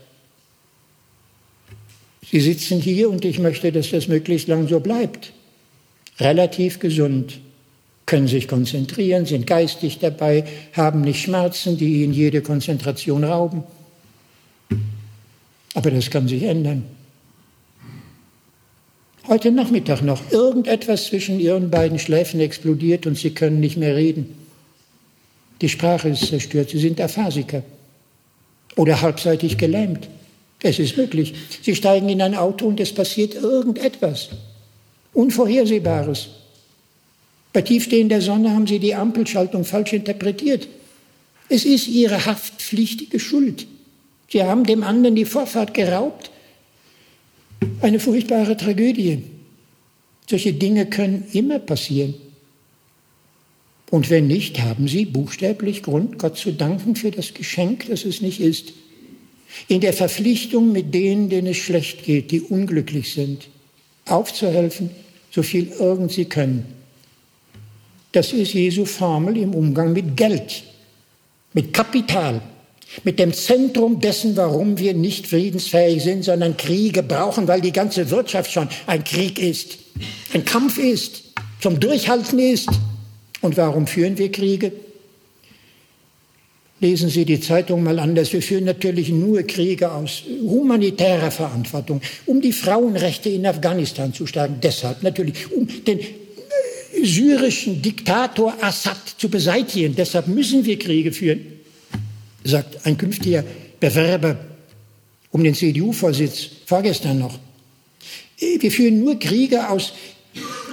[2.30, 5.32] Sie sitzen hier und ich möchte, dass das möglichst lang so bleibt.
[6.20, 7.40] Relativ gesund
[8.10, 13.62] können sich konzentrieren, sind geistig dabei, haben nicht Schmerzen, die ihnen jede Konzentration rauben.
[15.74, 16.82] Aber das kann sich ändern.
[19.28, 24.34] Heute Nachmittag noch irgendetwas zwischen ihren beiden Schläfen explodiert und sie können nicht mehr reden.
[25.60, 27.62] Die Sprache ist zerstört, sie sind Aphasiker
[28.74, 30.08] oder halbseitig gelähmt.
[30.64, 31.32] Es ist möglich.
[31.62, 34.30] Sie steigen in ein Auto und es passiert irgendetwas
[35.12, 36.39] Unvorhersehbares.
[37.52, 40.68] Bei tiefstehender Sonne haben Sie die Ampelschaltung falsch interpretiert.
[41.48, 43.66] Es ist Ihre haftpflichtige Schuld.
[44.28, 46.30] Sie haben dem anderen die Vorfahrt geraubt.
[47.80, 49.24] Eine furchtbare Tragödie.
[50.28, 52.14] Solche Dinge können immer passieren.
[53.90, 58.20] Und wenn nicht, haben Sie buchstäblich Grund, Gott zu danken für das Geschenk, das es
[58.20, 58.72] nicht ist.
[59.66, 63.48] In der Verpflichtung mit denen, denen es schlecht geht, die unglücklich sind,
[64.06, 64.90] aufzuhelfen,
[65.32, 66.79] so viel irgend Sie können.
[68.12, 70.64] Das ist Jesu Formel im Umgang mit Geld,
[71.52, 72.42] mit Kapital,
[73.04, 78.10] mit dem Zentrum dessen, warum wir nicht friedensfähig sind, sondern Kriege brauchen, weil die ganze
[78.10, 79.78] Wirtschaft schon ein Krieg ist,
[80.34, 81.22] ein Kampf ist,
[81.60, 82.68] zum Durchhalten ist.
[83.42, 84.72] Und warum führen wir Kriege?
[86.80, 88.32] Lesen Sie die Zeitung mal anders.
[88.32, 94.56] Wir führen natürlich nur Kriege aus humanitärer Verantwortung, um die Frauenrechte in Afghanistan zu stärken.
[94.62, 96.00] Deshalb natürlich, um den
[97.04, 99.94] syrischen Diktator Assad zu beseitigen.
[99.94, 101.40] Deshalb müssen wir Kriege führen,
[102.44, 103.44] sagt ein künftiger
[103.78, 104.38] Bewerber
[105.30, 107.38] um den CDU-Vorsitz vorgestern noch.
[108.38, 109.92] Wir führen nur Kriege aus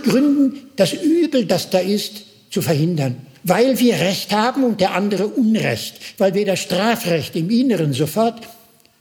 [0.03, 3.17] Gründen, das Übel, das da ist, zu verhindern.
[3.43, 5.99] Weil wir Recht haben und der andere Unrecht.
[6.17, 8.47] Weil wir das Strafrecht im Inneren sofort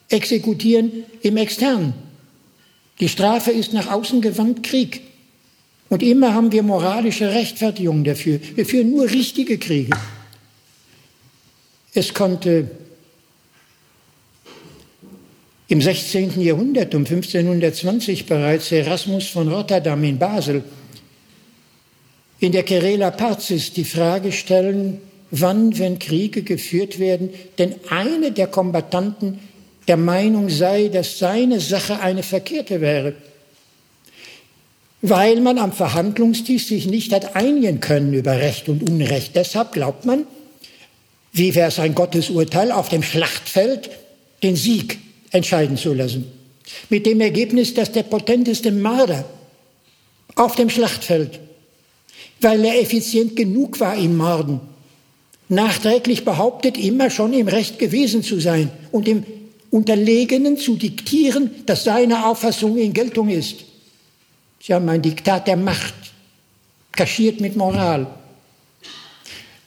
[0.08, 1.94] exekutieren im Externen.
[3.00, 5.02] Die Strafe ist nach außen gewandt Krieg.
[5.88, 8.40] Und immer haben wir moralische Rechtfertigung dafür.
[8.54, 9.96] Wir führen nur richtige Kriege.
[11.94, 12.70] Es konnte
[15.68, 16.40] im 16.
[16.40, 20.62] Jahrhundert, um 1520 bereits, Erasmus von Rotterdam in Basel
[22.38, 28.46] in der Querela Pazis die Frage stellen, wann, wenn Kriege geführt werden, denn eine der
[28.48, 29.38] Kombattanten
[29.88, 33.14] der Meinung sei, dass seine Sache eine verkehrte wäre
[35.08, 39.36] weil man am Verhandlungstisch sich nicht hat einigen können über Recht und Unrecht.
[39.36, 40.26] Deshalb glaubt man,
[41.32, 43.90] wie wäre es ein Gottesurteil, auf dem Schlachtfeld
[44.42, 44.98] den Sieg
[45.30, 46.26] entscheiden zu lassen.
[46.88, 49.24] Mit dem Ergebnis, dass der potenteste Mörder
[50.34, 51.40] auf dem Schlachtfeld,
[52.40, 54.60] weil er effizient genug war im Morden,
[55.48, 59.24] nachträglich behauptet, immer schon im Recht gewesen zu sein und dem
[59.70, 63.64] Unterlegenen zu diktieren, dass seine Auffassung in Geltung ist.
[64.66, 65.94] Sie haben ein Diktat der Macht,
[66.90, 68.08] kaschiert mit Moral.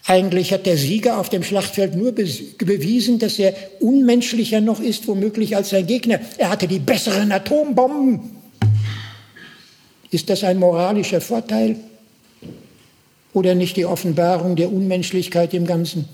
[0.05, 5.55] Eigentlich hat der Sieger auf dem Schlachtfeld nur bewiesen, dass er unmenschlicher noch ist, womöglich
[5.55, 6.19] als sein Gegner.
[6.37, 8.31] Er hatte die besseren Atombomben.
[10.11, 11.77] Ist das ein moralischer Vorteil
[13.31, 16.09] oder nicht die Offenbarung der Unmenschlichkeit im Ganzen?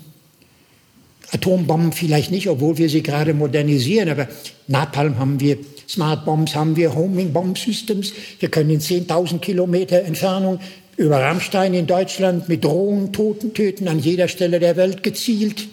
[1.32, 4.28] Atombomben vielleicht nicht, obwohl wir sie gerade modernisieren, aber
[4.68, 5.58] Napalm haben wir,
[5.88, 8.12] Smart Bombs haben wir, Homing Bomb Systems.
[8.38, 10.60] Wir können in 10.000 Kilometer Entfernung
[10.96, 15.68] über Rammstein in Deutschland mit Drohnen Toten töten, an jeder Stelle der Welt gezielt.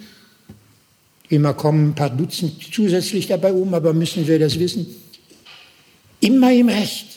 [1.29, 4.85] Immer kommen ein paar Dutzend zusätzlich dabei um, aber müssen wir das wissen?
[6.19, 7.07] Immer im Recht.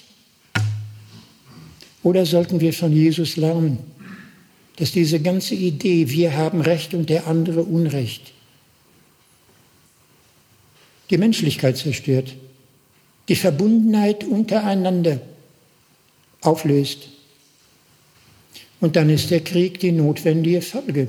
[2.02, 3.78] Oder sollten wir von Jesus lernen?
[4.76, 8.32] dass diese ganze Idee, wir haben Recht und der andere Unrecht,
[11.10, 12.36] die Menschlichkeit zerstört,
[13.28, 15.20] die Verbundenheit untereinander
[16.40, 17.08] auflöst.
[18.80, 21.08] Und dann ist der Krieg die notwendige Folge.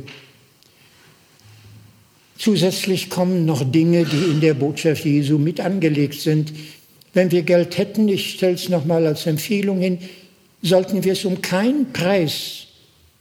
[2.38, 6.54] Zusätzlich kommen noch Dinge, die in der Botschaft Jesu mit angelegt sind.
[7.14, 9.98] Wenn wir Geld hätten, ich stelle es nochmal als Empfehlung hin,
[10.62, 12.68] sollten wir es um keinen Preis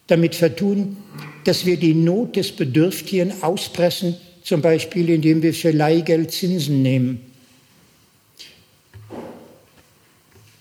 [0.07, 0.97] damit vertun,
[1.45, 7.21] dass wir die Not des Bedürftigen auspressen, zum Beispiel indem wir für Leihgeld Zinsen nehmen.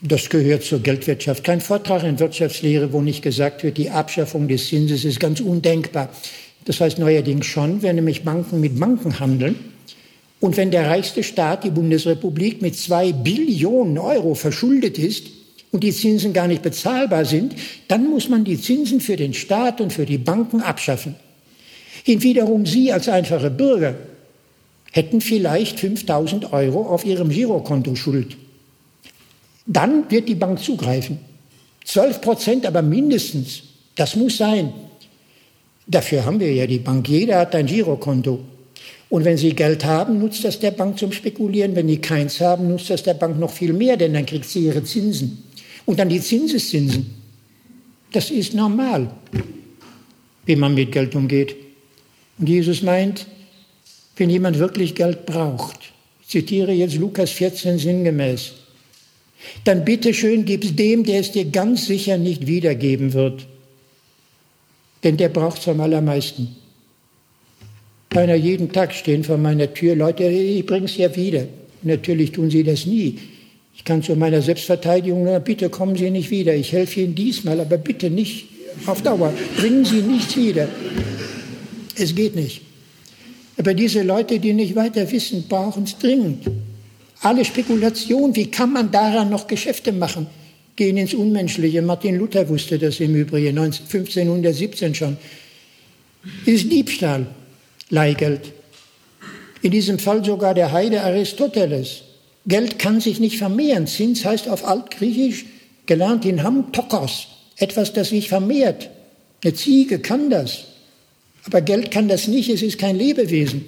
[0.08, 1.44] Das gehört zur Geldwirtschaft.
[1.44, 6.10] Kein Vortrag in Wirtschaftslehre, wo nicht gesagt wird, die Abschaffung des Zinses ist ganz undenkbar.
[6.66, 9.56] Das heißt neuerdings schon, wenn nämlich Banken mit Banken handeln
[10.40, 15.26] und wenn der reichste Staat, die Bundesrepublik, mit zwei Billionen Euro verschuldet ist
[15.72, 17.56] und die Zinsen gar nicht bezahlbar sind,
[17.88, 21.16] dann muss man die Zinsen für den Staat und für die Banken abschaffen.
[22.04, 23.96] Hinwiederum Sie als einfache Bürger
[24.92, 28.38] hätten vielleicht 5000 Euro auf Ihrem Girokonto Schuld.
[29.66, 31.20] Dann wird die Bank zugreifen.
[31.86, 33.64] 12 Prozent aber mindestens.
[33.96, 34.74] Das muss sein.
[35.88, 37.08] Dafür haben wir ja die Bank.
[37.08, 38.40] Jeder hat ein Girokonto.
[39.10, 41.76] Und wenn Sie Geld haben, nutzt das der Bank zum Spekulieren.
[41.76, 44.66] Wenn Sie keins haben, nutzt das der Bank noch viel mehr, denn dann kriegt sie
[44.66, 45.44] ihre Zinsen.
[45.86, 47.14] Und dann die Zinseszinsen.
[48.12, 49.12] Das ist normal,
[50.46, 51.56] wie man mit Geld umgeht.
[52.40, 53.28] Und Jesus meint,
[54.18, 55.80] wenn jemand wirklich Geld braucht,
[56.22, 58.54] ich zitiere jetzt Lukas 14 sinngemäß,
[59.64, 63.48] dann bitte schön gib's dem, der es dir ganz sicher nicht wiedergeben wird.
[65.04, 66.56] Denn der braucht es am allermeisten.
[68.10, 71.46] Keiner jeden Tag stehen vor meiner Tür, Leute, ich bring's ja wieder.
[71.84, 73.20] Natürlich tun sie das nie.
[73.76, 76.56] Ich kann zu meiner Selbstverteidigung nur, bitte kommen Sie nicht wieder.
[76.56, 78.48] Ich helfe Ihnen diesmal, aber bitte nicht
[78.86, 79.34] auf Dauer.
[79.58, 80.68] Bringen Sie nichts wieder.
[81.98, 82.62] Es geht nicht.
[83.58, 86.46] Aber diese Leute, die nicht weiter wissen, brauchen es dringend.
[87.26, 90.28] Alle Spekulationen, wie kann man daran noch Geschäfte machen,
[90.76, 91.82] gehen ins Unmenschliche.
[91.82, 95.18] Martin Luther wusste das im Übrigen, 1517 schon.
[96.46, 97.26] Ist Diebstahl,
[97.90, 98.54] Leihgeld.
[99.64, 102.04] In diesem Fall sogar der Heide Aristoteles.
[102.46, 103.88] Geld kann sich nicht vermehren.
[103.88, 105.46] Zins heißt auf Altgriechisch,
[105.88, 107.26] gelernt in Hamm, Tokos,
[107.58, 108.92] etwas, das sich vermehrt.
[109.44, 110.66] Eine Ziege kann das.
[111.46, 113.66] Aber Geld kann das nicht, es ist kein Lebewesen.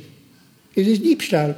[0.75, 1.55] Es ist Diebstahl.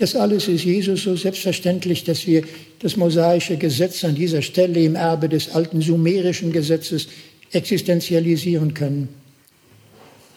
[0.00, 2.42] Das alles ist Jesus so selbstverständlich, dass wir
[2.78, 7.08] das mosaische Gesetz an dieser Stelle im Erbe des alten sumerischen Gesetzes
[7.52, 9.10] existenzialisieren können.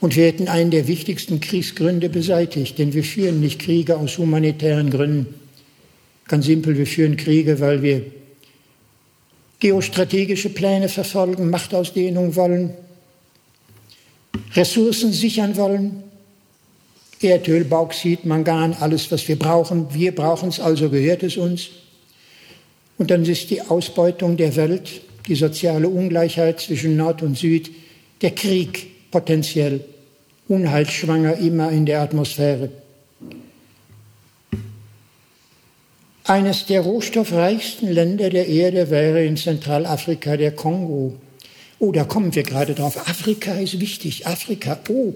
[0.01, 4.89] Und wir hätten einen der wichtigsten Kriegsgründe beseitigt, denn wir führen nicht Kriege aus humanitären
[4.89, 5.34] Gründen.
[6.28, 8.05] Ganz simpel, wir führen Kriege, weil wir
[9.61, 12.74] geostrategische Pläne verfolgen, Machtausdehnung wollen,
[14.55, 16.03] Ressourcen sichern wollen,
[17.24, 19.88] Erdöl, Bauxit, Mangan, alles, was wir brauchen.
[19.93, 21.69] Wir brauchen es, also gehört es uns.
[22.97, 27.71] Und dann ist die Ausbeutung der Welt, die soziale Ungleichheit zwischen Nord und Süd,
[28.21, 29.84] der Krieg potenziell
[30.47, 32.69] unheilschwanger immer in der Atmosphäre.
[36.26, 41.15] Eines der rohstoffreichsten Länder der Erde wäre in Zentralafrika der Kongo.
[41.80, 43.09] Oh, da kommen wir gerade drauf.
[43.09, 44.26] Afrika ist wichtig.
[44.26, 44.80] Afrika.
[44.88, 45.13] Oh,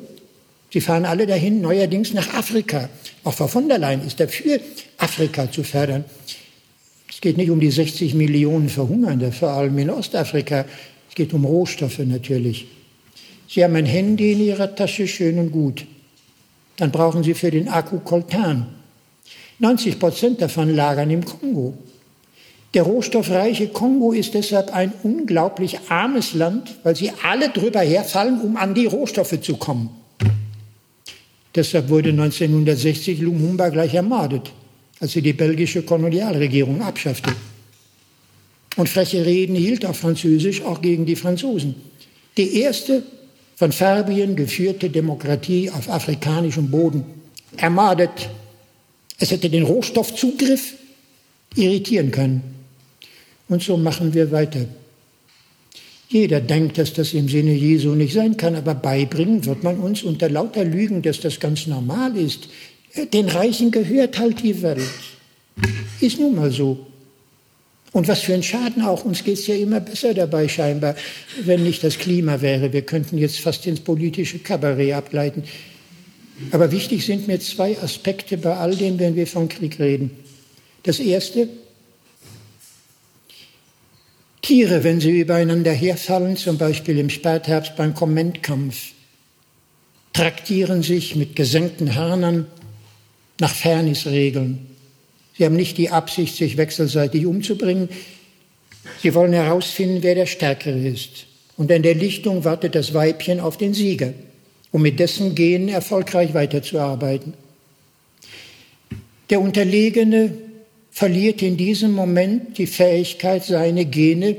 [0.72, 2.90] Sie fahren alle dahin, neuerdings nach Afrika.
[3.24, 4.60] Auch Frau von der Leyen ist dafür,
[4.98, 6.04] Afrika zu fördern.
[7.10, 10.66] Es geht nicht um die 60 Millionen Verhungernden, vor allem in Ostafrika.
[11.10, 12.68] Es geht um Rohstoffe natürlich.
[13.48, 15.86] Sie haben ein Handy in Ihrer Tasche, schön und gut.
[16.76, 18.68] Dann brauchen Sie für den Akku Coltan.
[19.60, 21.74] 90 Prozent davon lagern im Kongo.
[22.74, 28.58] Der rohstoffreiche Kongo ist deshalb ein unglaublich armes Land, weil sie alle drüber herfallen, um
[28.58, 29.90] an die Rohstoffe zu kommen.
[31.56, 34.52] Deshalb wurde 1960 Lumumba gleich ermordet,
[35.00, 37.32] als sie die belgische Kolonialregierung abschaffte.
[38.76, 41.76] Und freche Reden hielt auf Französisch auch gegen die Franzosen.
[42.38, 43.04] Die erste
[43.56, 47.04] von Farbien geführte Demokratie auf afrikanischem Boden
[47.56, 48.30] ermordet.
[49.18, 50.76] Es hätte den Rohstoffzugriff
[51.56, 52.44] irritieren können.
[53.50, 54.66] Und so machen wir weiter.
[56.10, 60.04] Jeder denkt, dass das im Sinne Jesu nicht sein kann, aber beibringen wird man uns
[60.04, 62.48] unter lauter Lügen, dass das ganz normal ist.
[63.14, 64.82] Den Reichen gehört halt die Welt.
[66.00, 66.88] Ist nun mal so.
[67.92, 69.06] Und was für ein Schaden auch.
[69.06, 70.96] Uns geht es ja immer besser dabei scheinbar,
[71.44, 72.72] wenn nicht das Klima wäre.
[72.72, 75.44] Wir könnten jetzt fast ins politische Kabarett ableiten.
[76.52, 80.12] Aber wichtig sind mir zwei Aspekte bei all dem, wenn wir von Krieg reden.
[80.84, 81.50] Das erste,
[84.42, 88.94] Tiere, wenn sie übereinander herfallen, zum Beispiel im Spätherbst beim Kommentkampf,
[90.14, 92.48] traktieren sich mit gesenkten Hörnern
[93.40, 94.68] nach Fairnessregeln.
[95.38, 97.90] Sie haben nicht die Absicht, sich wechselseitig umzubringen.
[99.02, 101.28] Sie wollen herausfinden, wer der Stärkere ist.
[101.58, 104.14] und an der Lichtung wartet das Weibchen auf den Sieger,
[104.72, 107.34] um mit dessen Genen erfolgreich weiterzuarbeiten.
[109.30, 110.32] Der Unterlegene
[110.98, 114.36] verliert in diesem Moment die Fähigkeit, seine Gene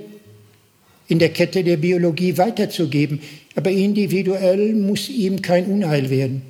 [1.06, 3.20] in der Kette der Biologie weiterzugeben,
[3.54, 6.42] aber individuell muss ihm kein Unheil werden.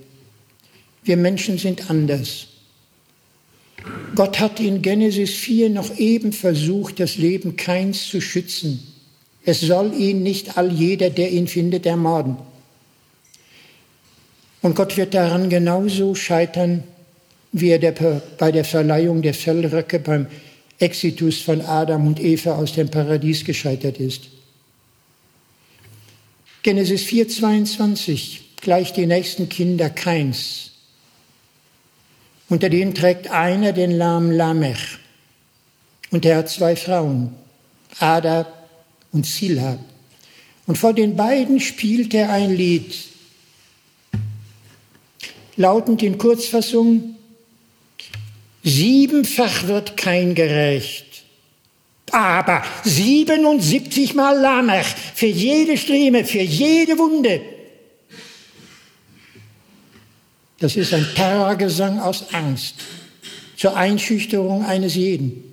[1.04, 2.46] Wir Menschen sind anders.
[4.14, 8.82] Gott hat in Genesis 4 noch eben versucht, das Leben Keins zu schützen.
[9.44, 12.38] Es soll ihn nicht all jeder, der ihn findet, ermorden.
[14.62, 16.82] Und Gott wird daran genauso scheitern,
[17.52, 17.92] wie er der,
[18.38, 20.26] bei der Verleihung der Fellröcke beim
[20.78, 24.28] Exitus von Adam und Eva aus dem Paradies gescheitert ist.
[26.62, 30.72] Genesis 4,22 gleich die nächsten Kinder Keins.
[32.48, 34.98] Unter denen trägt einer den Namen Lamech.
[36.10, 37.34] Und er hat zwei Frauen,
[37.98, 38.46] Ada
[39.12, 39.78] und Sila.
[40.66, 42.94] Und vor den beiden spielt er ein Lied,
[45.56, 47.16] lautend in Kurzfassung,
[48.68, 51.24] siebenfach wird kein gerecht,
[52.10, 57.40] aber 77 Mal Lamech für jede Strieme, für jede Wunde.
[60.60, 62.76] Das ist ein Terrorgesang aus Angst
[63.56, 65.44] zur Einschüchterung eines jeden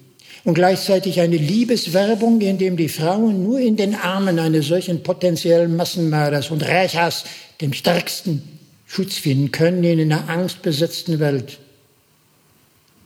[0.43, 5.75] und gleichzeitig eine Liebeswerbung, in dem die Frauen nur in den Armen eines solchen potenziellen
[5.75, 7.25] Massenmörders und Rächers,
[7.61, 8.41] dem stärksten,
[8.87, 11.57] Schutz finden können in einer angstbesetzten Welt.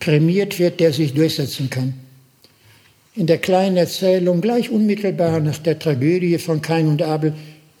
[0.00, 1.94] Prämiert wird, der sich durchsetzen kann.
[3.14, 7.34] In der kleinen Erzählung, gleich unmittelbar nach der Tragödie von Kain und Abel,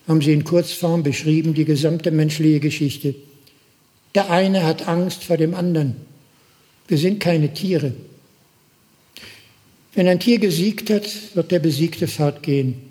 [0.06, 3.14] haben sie in Kurzform beschrieben die gesamte menschliche Geschichte.
[4.14, 5.96] Der eine hat Angst vor dem anderen.
[6.88, 7.92] Wir sind keine Tiere.
[9.94, 12.89] Wenn ein Tier gesiegt hat, wird der Besiegte fortgehen.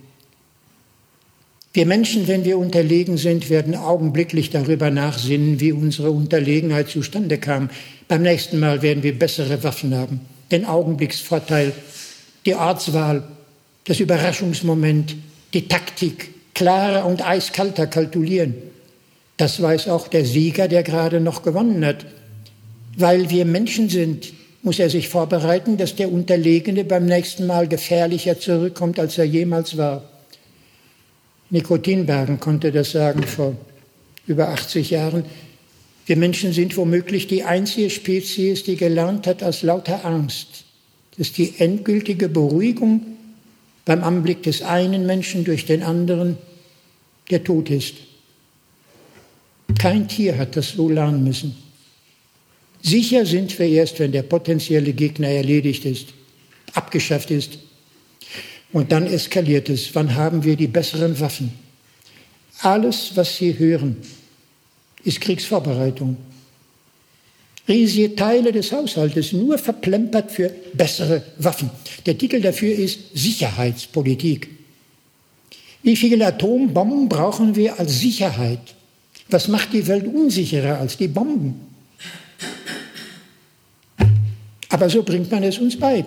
[1.72, 7.70] Wir Menschen, wenn wir unterlegen sind, werden augenblicklich darüber nachsinnen, wie unsere Unterlegenheit zustande kam.
[8.08, 11.74] Beim nächsten Mal werden wir bessere Waffen haben, den Augenblicksvorteil,
[12.48, 13.24] die Ortswahl,
[13.84, 15.16] das Überraschungsmoment,
[15.54, 18.56] die Taktik, klarer und eiskalter kalkulieren.
[19.38, 22.06] Das weiß auch der Sieger, der gerade noch gewonnen hat.
[22.98, 28.40] Weil wir Menschen sind, muss er sich vorbereiten, dass der Unterlegene beim nächsten Mal gefährlicher
[28.40, 30.04] zurückkommt, als er jemals war.
[31.50, 33.56] Nikotinbergen konnte das sagen vor
[34.28, 35.26] über 80 Jahren.
[36.06, 40.66] Wir Menschen sind womöglich die einzige Spezies, die gelernt hat, aus lauter Angst,
[41.18, 43.06] dass die endgültige Beruhigung
[43.86, 46.38] beim Anblick des einen Menschen durch den anderen
[47.30, 47.96] der Tod ist.
[49.78, 51.56] Kein Tier hat das so lernen müssen.
[52.82, 56.08] Sicher sind wir erst, wenn der potenzielle Gegner erledigt ist,
[56.74, 57.60] abgeschafft ist.
[58.72, 59.94] Und dann eskaliert es.
[59.96, 61.52] Wann haben wir die besseren Waffen?
[62.60, 63.98] Alles, was Sie hören,
[65.04, 66.18] ist Kriegsvorbereitung.
[67.68, 71.70] Riesige Teile des Haushaltes nur verplempert für bessere Waffen.
[72.06, 74.50] Der Titel dafür ist Sicherheitspolitik.
[75.84, 78.60] Wie viele Atombomben brauchen wir als Sicherheit?
[79.30, 81.62] Was macht die Welt unsicherer als die Bomben?
[84.70, 86.06] Aber so bringt man es uns bei.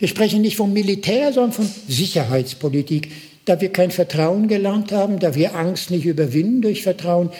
[0.00, 3.12] Wir sprechen nicht vom Militär, sondern von Sicherheitspolitik.
[3.44, 7.30] Da wir kein Vertrauen gelernt haben, da wir Angst nicht überwinden durch Vertrauen,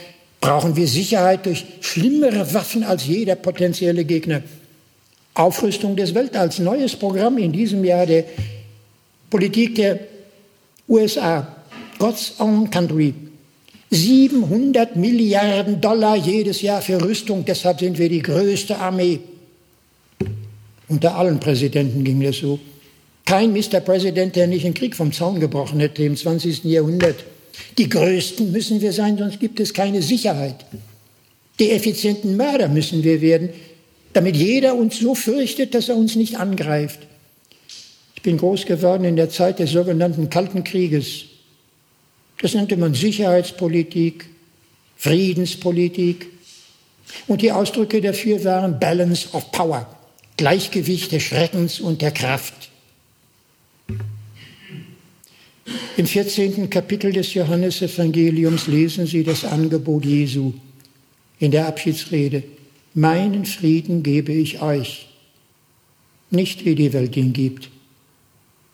[0.41, 4.43] brauchen wir Sicherheit durch schlimmere Waffen als jeder potenzielle Gegner.
[5.33, 8.25] Aufrüstung des Weltalls, neues Programm in diesem Jahr der
[9.31, 10.01] Politik der
[10.87, 11.57] USA,
[11.99, 13.15] God's Own Country.
[13.91, 19.21] 700 Milliarden Dollar jedes Jahr für Rüstung, deshalb sind wir die größte Armee
[20.91, 22.59] unter allen Präsidenten ging das so.
[23.25, 23.81] Kein Mr.
[23.81, 26.65] Präsident, der nicht einen Krieg vom Zaun gebrochen hätte im 20.
[26.65, 27.25] Jahrhundert.
[27.79, 30.57] Die Größten müssen wir sein, sonst gibt es keine Sicherheit.
[31.61, 33.51] Die effizienten Mörder müssen wir werden,
[34.13, 36.99] damit jeder uns so fürchtet, dass er uns nicht angreift.
[38.17, 41.25] Ich bin groß geworden in der Zeit des sogenannten Kalten Krieges.
[42.43, 44.27] Das nannte man Sicherheitspolitik,
[44.97, 46.27] Friedenspolitik.
[47.29, 50.00] Und die Ausdrücke dafür waren Balance of Power.
[50.41, 52.71] Gleichgewicht des Schreckens und der Kraft.
[55.99, 56.71] Im 14.
[56.71, 60.55] Kapitel des Johannesevangeliums lesen Sie das Angebot Jesu
[61.41, 62.43] in der Abschiedsrede.
[62.95, 65.11] Meinen Frieden gebe ich euch,
[66.31, 67.69] nicht wie die Welt ihn gibt.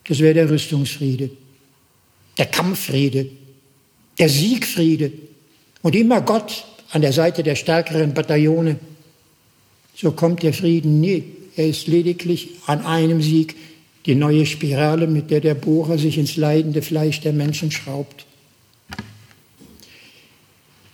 [0.06, 1.30] Das wäre der Rüstungsfriede,
[2.38, 3.28] der Kampffriede,
[4.20, 5.10] der Siegfriede
[5.82, 8.78] und immer Gott an der Seite der stärkeren Bataillone.
[9.96, 11.24] So kommt der Frieden nie
[11.56, 13.56] er ist lediglich an einem Sieg
[14.04, 18.24] die neue Spirale, mit der der Bohrer sich ins leidende Fleisch der Menschen schraubt.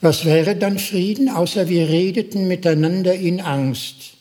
[0.00, 4.14] Was wäre dann Frieden, außer wir redeten miteinander in Angst?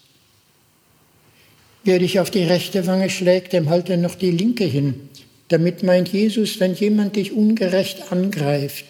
[1.84, 5.09] Wer dich auf die rechte Wange schlägt, dem halte noch die linke hin.
[5.47, 8.85] Damit meint Jesus, wenn jemand dich ungerecht angreift,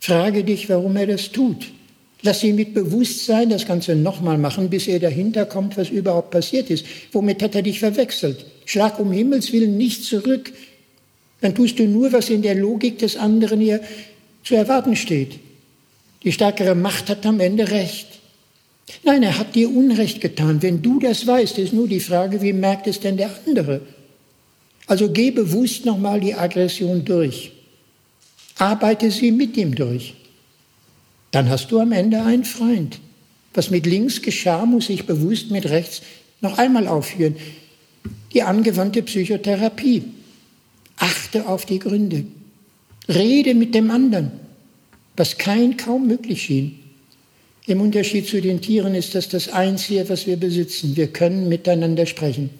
[0.00, 1.66] frage dich, warum er das tut.
[2.22, 6.68] Lass ihn mit Bewusstsein das Ganze nochmal machen, bis er dahinter kommt, was überhaupt passiert
[6.70, 6.84] ist.
[7.12, 8.44] Womit hat er dich verwechselt?
[8.66, 10.52] Schlag um Himmels Willen nicht zurück.
[11.40, 13.80] Dann tust du nur, was in der Logik des anderen hier
[14.44, 15.38] zu erwarten steht.
[16.22, 18.06] Die stärkere Macht hat am Ende Recht.
[19.02, 20.60] Nein, er hat dir Unrecht getan.
[20.62, 23.80] Wenn du das weißt, ist nur die Frage, wie merkt es denn der andere?
[24.86, 27.52] Also geh bewusst nochmal die Aggression durch.
[28.58, 30.14] Arbeite sie mit ihm durch.
[31.30, 32.98] Dann hast du am Ende einen Freund.
[33.54, 36.02] Was mit links geschah, muss ich bewusst mit rechts
[36.40, 37.36] noch einmal aufführen.
[38.32, 40.04] Die angewandte Psychotherapie.
[40.96, 42.24] Achte auf die Gründe.
[43.08, 44.30] Rede mit dem anderen,
[45.16, 46.78] was kein kaum möglich schien.
[47.66, 50.96] Im Unterschied zu den Tieren ist das das Einzige, was wir besitzen.
[50.96, 52.50] Wir können miteinander sprechen.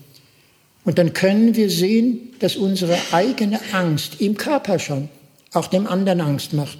[0.85, 5.09] Und dann können wir sehen, dass unsere eigene Angst im Körper schon
[5.53, 6.79] auch dem anderen Angst macht.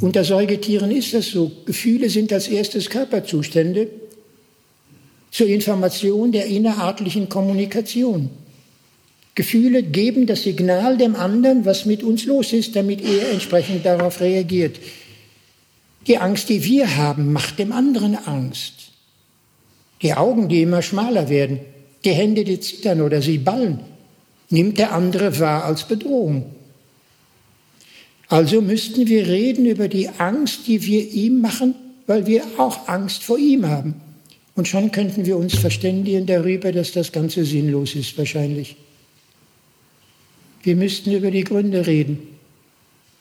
[0.00, 1.50] Unter Säugetieren ist das so.
[1.64, 3.88] Gefühle sind als erstes Körperzustände
[5.30, 8.30] zur Information der innerartlichen Kommunikation.
[9.34, 14.20] Gefühle geben das Signal dem anderen, was mit uns los ist, damit er entsprechend darauf
[14.20, 14.78] reagiert.
[16.06, 18.92] Die Angst, die wir haben, macht dem anderen Angst.
[20.02, 21.60] Die Augen, die immer schmaler werden,
[22.04, 23.80] die Hände, die zittern oder sie ballen,
[24.50, 26.55] nimmt der andere wahr als Bedrohung.
[28.28, 31.74] Also müssten wir reden über die Angst, die wir ihm machen,
[32.06, 33.94] weil wir auch Angst vor ihm haben.
[34.54, 38.76] Und schon könnten wir uns verständigen darüber, dass das Ganze sinnlos ist wahrscheinlich.
[40.62, 42.18] Wir müssten über die Gründe reden.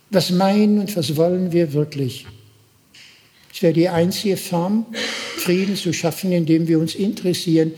[0.10, 2.26] Was meinen und was wollen wir wirklich?
[3.54, 4.86] Es wäre die einzige Form,
[5.38, 7.74] Frieden zu schaffen, indem wir uns interessieren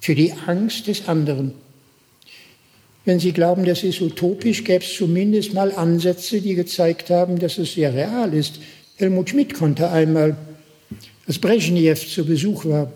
[0.00, 1.52] für die Angst des anderen.
[3.04, 7.58] Wenn Sie glauben, das ist utopisch, gäbe es zumindest mal Ansätze, die gezeigt haben, dass
[7.58, 8.60] es sehr real ist.
[8.96, 10.36] Helmut Schmidt konnte einmal,
[11.26, 12.92] als Brezhnev zu Besuch war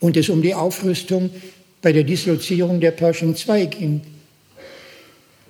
[0.00, 1.30] und es um die Aufrüstung
[1.82, 4.00] bei der Dislozierung der Pershing 2 ging.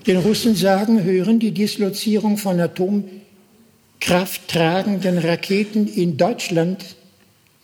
[0.06, 6.96] Den Russen sagen, hören die Dislozierung von atomkrafttragenden Raketen in Deutschland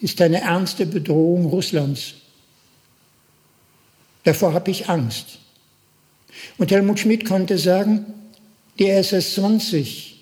[0.00, 2.14] ist eine ernste Bedrohung Russlands.
[4.24, 5.38] Davor habe ich Angst.
[6.58, 8.06] Und Helmut Schmidt konnte sagen,
[8.78, 10.12] die SS-20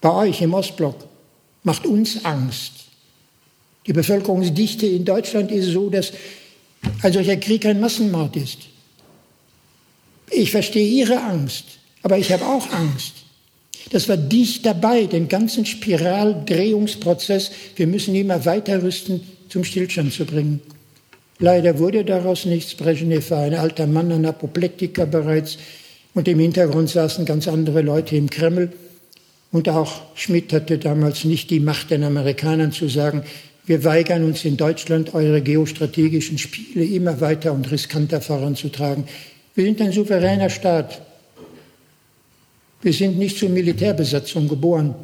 [0.00, 1.06] bei euch im Ostblock
[1.62, 2.72] macht uns Angst.
[3.86, 6.12] Die Bevölkerungsdichte in Deutschland ist so, dass
[7.02, 8.58] ein solcher Krieg ein Massenmord ist.
[10.30, 11.64] Ich verstehe Ihre Angst,
[12.02, 13.12] aber ich habe auch Angst.
[13.90, 17.50] Das war dicht dabei, den ganzen Spiraldrehungsprozess.
[17.76, 20.60] Wir müssen immer weiter rüsten, zum Stillstand zu bringen.
[21.38, 22.74] Leider wurde daraus nichts.
[22.74, 25.58] Brezhnev war ein alter Mann, ein Apoplektiker bereits.
[26.14, 28.72] Und im Hintergrund saßen ganz andere Leute im Kreml.
[29.50, 33.24] Und auch Schmidt hatte damals nicht die Macht, den Amerikanern zu sagen,
[33.66, 39.04] wir weigern uns in Deutschland, eure geostrategischen Spiele immer weiter und riskanter voranzutragen.
[39.54, 41.00] Wir sind ein souveräner Staat.
[42.82, 44.94] Wir sind nicht zur Militärbesatzung geboren.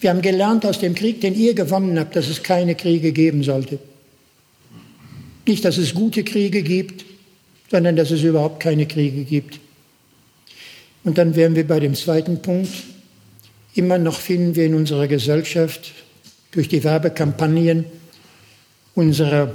[0.00, 3.44] Wir haben gelernt aus dem Krieg, den ihr gewonnen habt, dass es keine Kriege geben
[3.44, 3.78] sollte.
[5.46, 7.04] Nicht, dass es gute Kriege gibt,
[7.70, 9.60] sondern dass es überhaupt keine Kriege gibt.
[11.04, 12.72] Und dann wären wir bei dem zweiten Punkt.
[13.74, 15.92] Immer noch finden wir in unserer Gesellschaft
[16.52, 17.84] durch die Werbekampagnen
[18.94, 19.52] unserer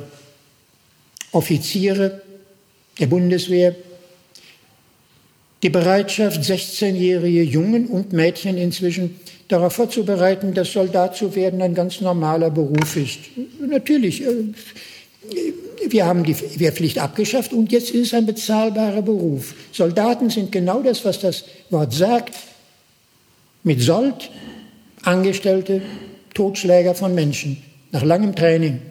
[1.32, 2.22] Offiziere
[3.00, 3.76] der Bundeswehr
[5.64, 12.00] die Bereitschaft, 16-jährige Jungen und Mädchen inzwischen darauf vorzubereiten, dass Soldat zu werden ein ganz
[12.02, 13.20] normaler Beruf ist.
[13.68, 14.54] Natürlich, äh,
[15.90, 19.54] wir haben die Wehrpflicht abgeschafft und jetzt ist es ein bezahlbarer Beruf.
[19.72, 22.36] Soldaten sind genau das, was das Wort sagt.
[23.64, 24.30] Mit Sold,
[25.04, 25.82] Angestellte,
[26.34, 28.82] Totschläger von Menschen, nach langem Training.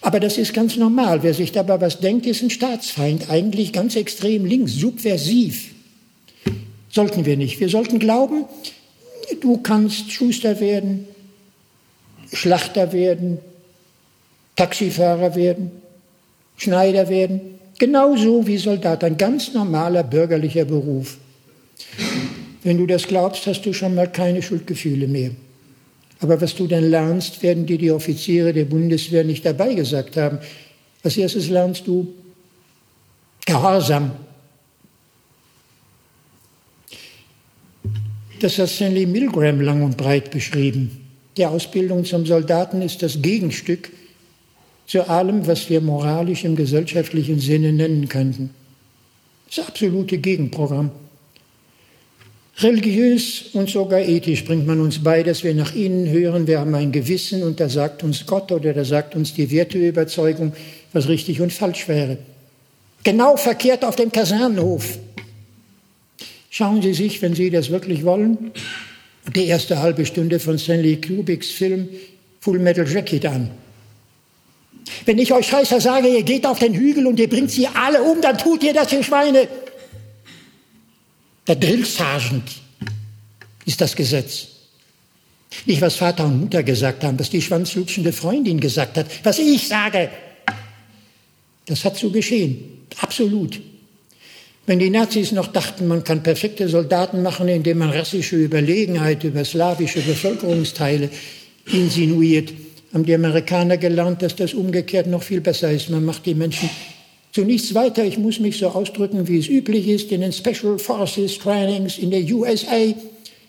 [0.00, 1.22] Aber das ist ganz normal.
[1.22, 5.74] Wer sich dabei was denkt, ist ein Staatsfeind, eigentlich ganz extrem links, subversiv.
[6.90, 7.60] Sollten wir nicht.
[7.60, 8.44] Wir sollten glauben,
[9.40, 11.08] du kannst Schuster werden,
[12.32, 13.38] Schlachter werden,
[14.56, 15.70] Taxifahrer werden,
[16.56, 21.18] Schneider werden, genauso wie Soldat, ein ganz normaler bürgerlicher Beruf.
[22.62, 25.30] Wenn du das glaubst, hast du schon mal keine Schuldgefühle mehr.
[26.20, 30.38] Aber was du dann lernst, werden dir die Offiziere der Bundeswehr nicht dabei gesagt haben.
[31.02, 32.14] Als erstes lernst du
[33.44, 34.12] Gehorsam.
[38.40, 41.00] Das hat Stanley Milgram lang und breit beschrieben.
[41.36, 43.90] Die Ausbildung zum Soldaten ist das Gegenstück
[44.86, 48.50] zu allem, was wir moralisch im gesellschaftlichen Sinne nennen könnten.
[49.54, 50.90] Das absolute Gegenprogramm.
[52.58, 56.74] Religiös und sogar ethisch bringt man uns bei, dass wir nach innen hören, wir haben
[56.74, 60.52] ein Gewissen und da sagt uns Gott oder da sagt uns die Werteüberzeugung,
[60.92, 62.18] was richtig und falsch wäre.
[63.02, 64.98] Genau verkehrt auf dem Kasernenhof.
[66.48, 68.52] Schauen Sie sich, wenn Sie das wirklich wollen,
[69.34, 71.88] die erste halbe Stunde von Stanley Kubricks Film
[72.40, 73.50] Full Metal Jacket an.
[75.06, 78.02] Wenn ich euch Scheißer sage, ihr geht auf den Hügel und ihr bringt sie alle
[78.02, 79.48] um, dann tut ihr das, ihr Schweine.
[81.46, 82.50] Der Drill Sergeant
[83.66, 84.48] ist das Gesetz.
[85.66, 89.68] Nicht, was Vater und Mutter gesagt haben, was die schwanzlutschende Freundin gesagt hat, was ich
[89.68, 90.10] sage.
[91.66, 92.86] Das hat so geschehen.
[93.00, 93.60] Absolut.
[94.66, 99.44] Wenn die Nazis noch dachten, man kann perfekte Soldaten machen, indem man rassische Überlegenheit über
[99.44, 101.10] slawische Bevölkerungsteile
[101.66, 102.52] insinuiert,
[102.94, 105.90] haben die Amerikaner gelernt, dass das umgekehrt noch viel besser ist.
[105.90, 106.70] Man macht die Menschen
[107.32, 108.04] zu nichts weiter.
[108.04, 112.12] Ich muss mich so ausdrücken, wie es üblich ist in den Special Forces Trainings in
[112.12, 112.94] der USA,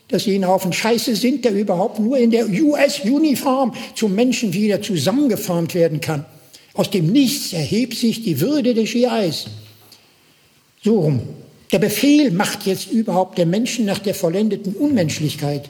[0.07, 4.81] dass sie ein Haufen Scheiße sind, der überhaupt nur in der US-Uniform zum Menschen wieder
[4.81, 6.25] zusammengeformt werden kann.
[6.73, 9.45] Aus dem Nichts erhebt sich die Würde des GIs.
[10.83, 11.21] So rum.
[11.71, 15.69] Der Befehl macht jetzt überhaupt der Menschen nach der vollendeten Unmenschlichkeit.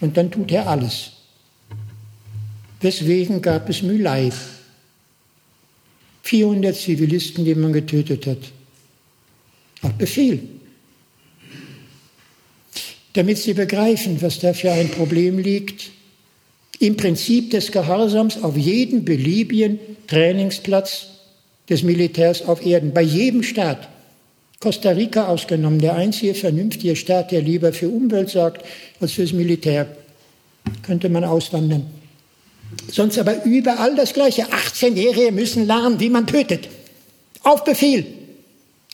[0.00, 1.19] Und dann tut er alles.
[2.80, 4.30] Weswegen gab es Mülei?
[6.22, 8.38] 400 Zivilisten, die man getötet hat.
[9.82, 10.40] Auf Befehl.
[13.14, 15.90] Damit Sie begreifen, was da für ein Problem liegt,
[16.78, 21.08] im Prinzip des Gehorsams auf jeden beliebigen Trainingsplatz
[21.68, 23.88] des Militärs auf Erden, bei jedem Staat.
[24.60, 28.64] Costa Rica ausgenommen, der einzige vernünftige Staat, der lieber für Umwelt sorgt
[29.00, 29.94] als fürs Militär.
[30.82, 31.99] Könnte man auswandern.
[32.90, 34.46] Sonst aber überall das Gleiche.
[34.46, 36.68] 18-Jährige müssen lernen, wie man tötet.
[37.42, 38.06] Auf Befehl.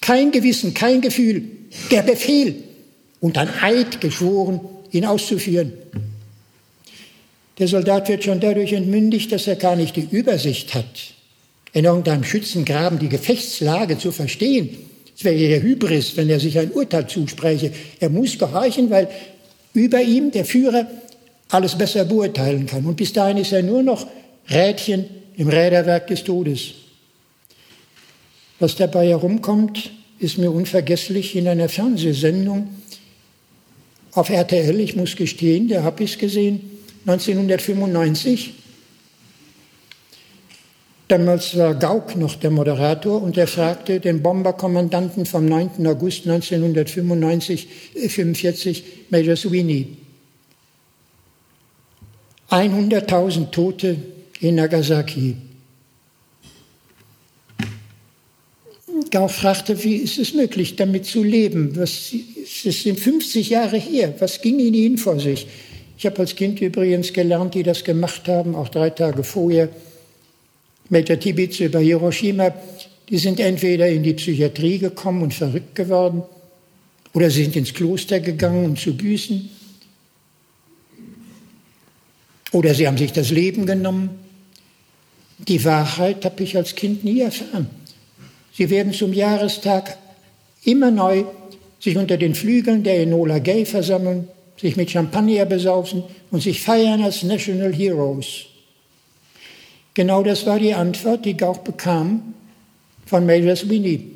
[0.01, 1.45] Kein Gewissen, kein Gefühl.
[1.91, 2.63] Der Befehl.
[3.21, 4.61] Und ein Eid geschworen,
[4.93, 5.73] ihn auszuführen.
[7.59, 11.15] Der Soldat wird schon dadurch entmündigt, dass er gar nicht die Übersicht hat,
[11.73, 14.77] in irgendeinem Schützengraben die Gefechtslage zu verstehen.
[15.17, 17.73] Es wäre ja Hybris, wenn er sich ein Urteil zuspräche.
[17.99, 19.09] Er muss gehorchen, weil
[19.73, 20.87] über ihm der Führer
[21.49, 22.87] alles besser beurteilen kann.
[22.87, 24.07] Und bis dahin ist er nur noch
[24.51, 25.05] Rädchen
[25.37, 26.73] im Räderwerk des Todes.
[28.59, 32.69] Was dabei herumkommt, ist mir unvergesslich in einer Fernsehsendung
[34.13, 36.61] auf RTL, ich muss gestehen, da habe ich es gesehen,
[37.07, 38.55] 1995.
[41.09, 45.87] Damals war Gauck noch der Moderator und er fragte den Bomberkommandanten vom 9.
[45.87, 47.69] August 1945,
[48.09, 49.99] 45, Major Sweeney,
[52.51, 53.97] 100.000 Tote
[54.41, 55.37] in Nagasaki.
[59.11, 61.77] Gau fragte, wie ist es möglich, damit zu leben?
[61.77, 62.13] Was,
[62.65, 64.15] es sind 50 Jahre her.
[64.19, 65.47] Was ging in ihnen vor sich?
[65.99, 69.69] Ich habe als Kind übrigens gelernt, die das gemacht haben, auch drei Tage vorher.
[70.89, 72.55] Major Tibitz über Hiroshima,
[73.09, 76.23] die sind entweder in die Psychiatrie gekommen und verrückt geworden,
[77.13, 79.49] oder sie sind ins Kloster gegangen, um zu büßen.
[82.57, 84.09] Oder sie haben sich das Leben genommen.
[85.37, 87.69] Die Wahrheit habe ich als Kind nie erfahren.
[88.55, 89.99] Sie werden zum Jahrestag
[90.65, 91.25] immer neu
[91.81, 94.29] sich unter den Flügeln der Enola Gay versammeln,
[94.59, 98.47] sich mit Champagner besaufen und sich feiern als National Heroes.
[99.93, 102.33] Genau das war die Antwort, die Gauch bekam
[103.05, 104.13] von Major Sweeney.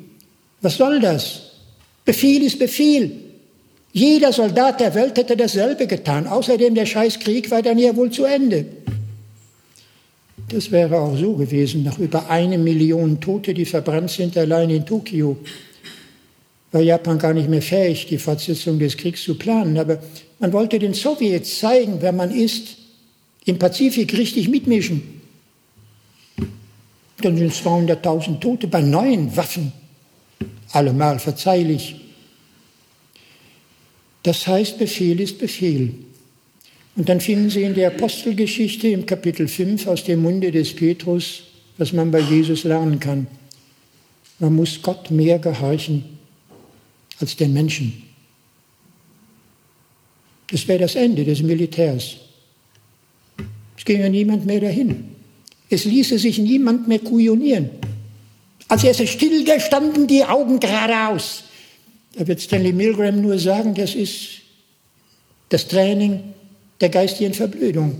[0.61, 1.43] Was soll das?
[2.05, 3.11] Befehl ist Befehl.
[3.93, 6.27] Jeder Soldat der Welt hätte dasselbe getan.
[6.27, 8.65] Außerdem, der Scheißkrieg war dann ja wohl zu Ende.
[10.47, 14.85] Das wäre auch so gewesen, nach über eine Million Tote, die verbrannt sind allein in
[14.85, 15.37] Tokio.
[16.71, 19.77] War Japan gar nicht mehr fähig, die Fortsetzung des Kriegs zu planen.
[19.77, 19.99] Aber
[20.39, 22.77] man wollte den Sowjets zeigen, wer man ist,
[23.45, 25.21] im Pazifik richtig mitmischen.
[27.21, 29.73] Dann sind 200.000 Tote bei neuen Waffen.
[30.71, 31.95] Allemal verzeihlich.
[34.23, 35.93] Das heißt, Befehl ist Befehl.
[36.95, 41.43] Und dann finden Sie in der Apostelgeschichte im Kapitel 5 aus dem Munde des Petrus,
[41.77, 43.27] was man bei Jesus lernen kann.
[44.39, 46.03] Man muss Gott mehr gehorchen
[47.19, 48.03] als den Menschen.
[50.47, 52.17] Das wäre das Ende des Militärs.
[53.77, 55.15] Es ginge niemand mehr dahin.
[55.69, 57.69] Es ließe sich niemand mehr kujonieren.
[58.67, 61.45] Als er ist stillgestanden, die Augen geradeaus.
[62.13, 64.41] Da wird Stanley Milgram nur sagen, das ist
[65.49, 66.33] Das Training
[66.79, 67.95] der geistigen Verblödung.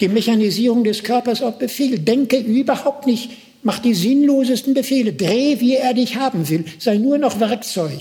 [0.00, 1.98] Die Mechanisierung des Körpers auf Befehl.
[1.98, 3.30] Denke überhaupt nicht.
[3.64, 5.12] Mach die sinnlosesten Befehle.
[5.12, 6.64] Dreh, wie er dich haben will.
[6.78, 8.00] Sei nur noch Werkzeug.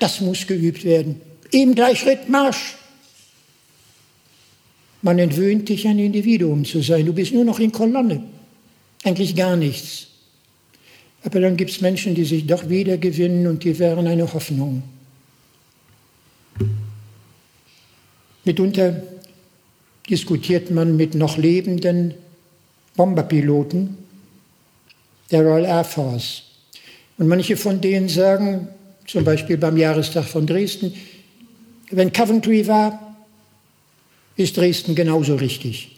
[0.00, 1.20] Das muss geübt werden.
[1.52, 2.76] Eben gleich Schritt, Marsch.
[5.02, 7.06] Man entwöhnt dich, ein Individuum zu sein.
[7.06, 8.24] Du bist nur noch in Kolonne.
[9.04, 10.07] Eigentlich gar nichts.
[11.28, 14.82] Aber dann gibt es Menschen, die sich doch wiedergewinnen und die wären eine Hoffnung.
[18.46, 19.02] Mitunter
[20.08, 22.14] diskutiert man mit noch lebenden
[22.96, 23.98] Bomberpiloten
[25.30, 26.44] der Royal Air Force.
[27.18, 28.68] Und manche von denen sagen,
[29.06, 30.94] zum Beispiel beim Jahrestag von Dresden,
[31.90, 33.18] wenn Coventry war,
[34.36, 35.94] ist Dresden genauso richtig.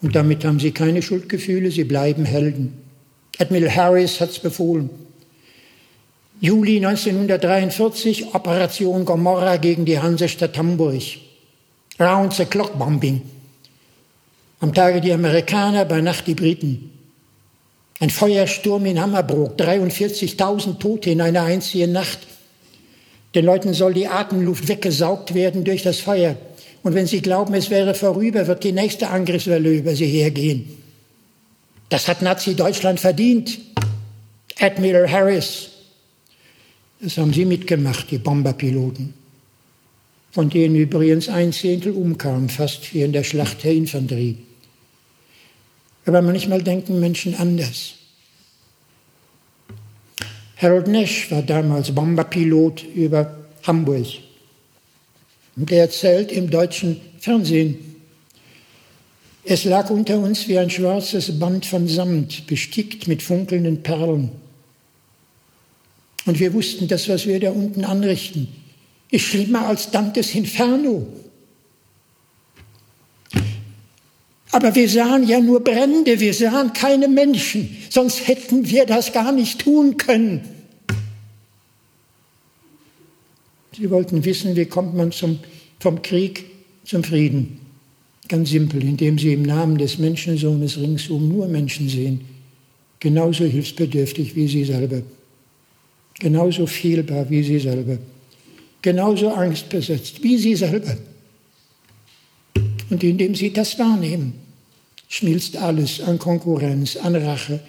[0.00, 2.85] Und damit haben sie keine Schuldgefühle, sie bleiben Helden.
[3.38, 4.90] Admiral Harris hat es befohlen.
[6.40, 11.02] Juli 1943, Operation Gomorra gegen die Hansestadt Hamburg.
[11.98, 13.22] Round the Clock Bombing.
[14.60, 16.90] Am Tage die Amerikaner, bei Nacht die Briten.
[18.00, 22.18] Ein Feuersturm in Hammerbrook, 43.000 Tote in einer einzigen Nacht.
[23.34, 26.36] Den Leuten soll die Atemluft weggesaugt werden durch das Feuer.
[26.82, 30.85] Und wenn sie glauben, es wäre vorüber, wird die nächste Angriffswelle über sie hergehen.
[31.88, 33.58] Das hat Nazi-Deutschland verdient.
[34.58, 35.70] Admiral Harris.
[37.00, 39.14] Das haben sie mitgemacht, die Bomberpiloten.
[40.32, 44.38] Von denen übrigens ein Zehntel umkamen, fast wie in der Schlacht der Infanterie.
[46.04, 47.94] Aber manchmal denken Menschen anders.
[50.56, 54.06] Harold Nash war damals Bomberpilot über Hamburg.
[55.56, 57.85] Und er erzählt im deutschen Fernsehen,
[59.48, 64.30] es lag unter uns wie ein schwarzes Band von Samt, bestickt mit funkelnden Perlen.
[66.24, 68.48] Und wir wussten, das, was wir da unten anrichten,
[69.08, 71.06] ist schlimmer als Dantes Inferno.
[74.50, 79.30] Aber wir sahen ja nur Brände, wir sahen keine Menschen, sonst hätten wir das gar
[79.30, 80.40] nicht tun können.
[83.76, 85.38] Sie wollten wissen, wie kommt man zum,
[85.78, 86.46] vom Krieg
[86.84, 87.65] zum Frieden.
[88.28, 92.20] Ganz simpel, indem sie im Namen des Menschensohnes ringsum nur Menschen sehen,
[92.98, 95.02] genauso hilfsbedürftig wie sie selber,
[96.18, 97.98] genauso fehlbar wie sie selber,
[98.82, 100.96] genauso angstbesetzt wie sie selber.
[102.90, 104.32] Und indem sie das wahrnehmen,
[105.08, 107.60] schmilzt alles an Konkurrenz, an Rache,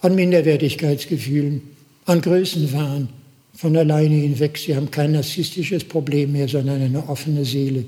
[0.00, 1.62] an Minderwertigkeitsgefühlen,
[2.06, 3.08] an Größenwahn,
[3.54, 4.56] von alleine hinweg.
[4.56, 7.84] Sie haben kein narzisstisches Problem mehr, sondern eine offene Seele.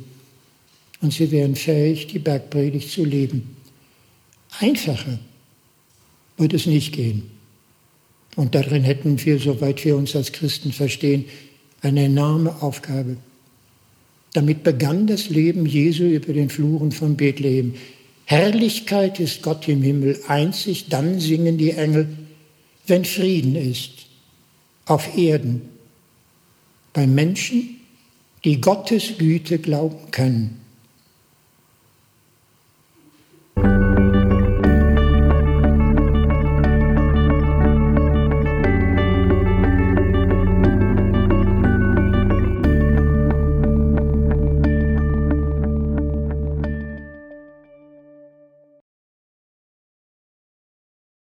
[1.01, 3.57] Und sie wären fähig, die Bergpredigt zu leben.
[4.59, 5.19] Einfacher
[6.37, 7.31] wird es nicht gehen.
[8.37, 11.25] Und darin hätten wir, soweit wir uns als Christen verstehen,
[11.83, 13.17] eine enorme Aufgabe.
[14.33, 17.75] Damit begann das Leben Jesu über den Fluren von Bethlehem.
[18.27, 22.09] Herrlichkeit ist Gott im Himmel, einzig dann singen die Engel,
[22.87, 24.07] wenn Frieden ist
[24.87, 25.63] auf Erden
[26.93, 27.77] bei Menschen,
[28.45, 30.60] die Gottes Güte glauben können.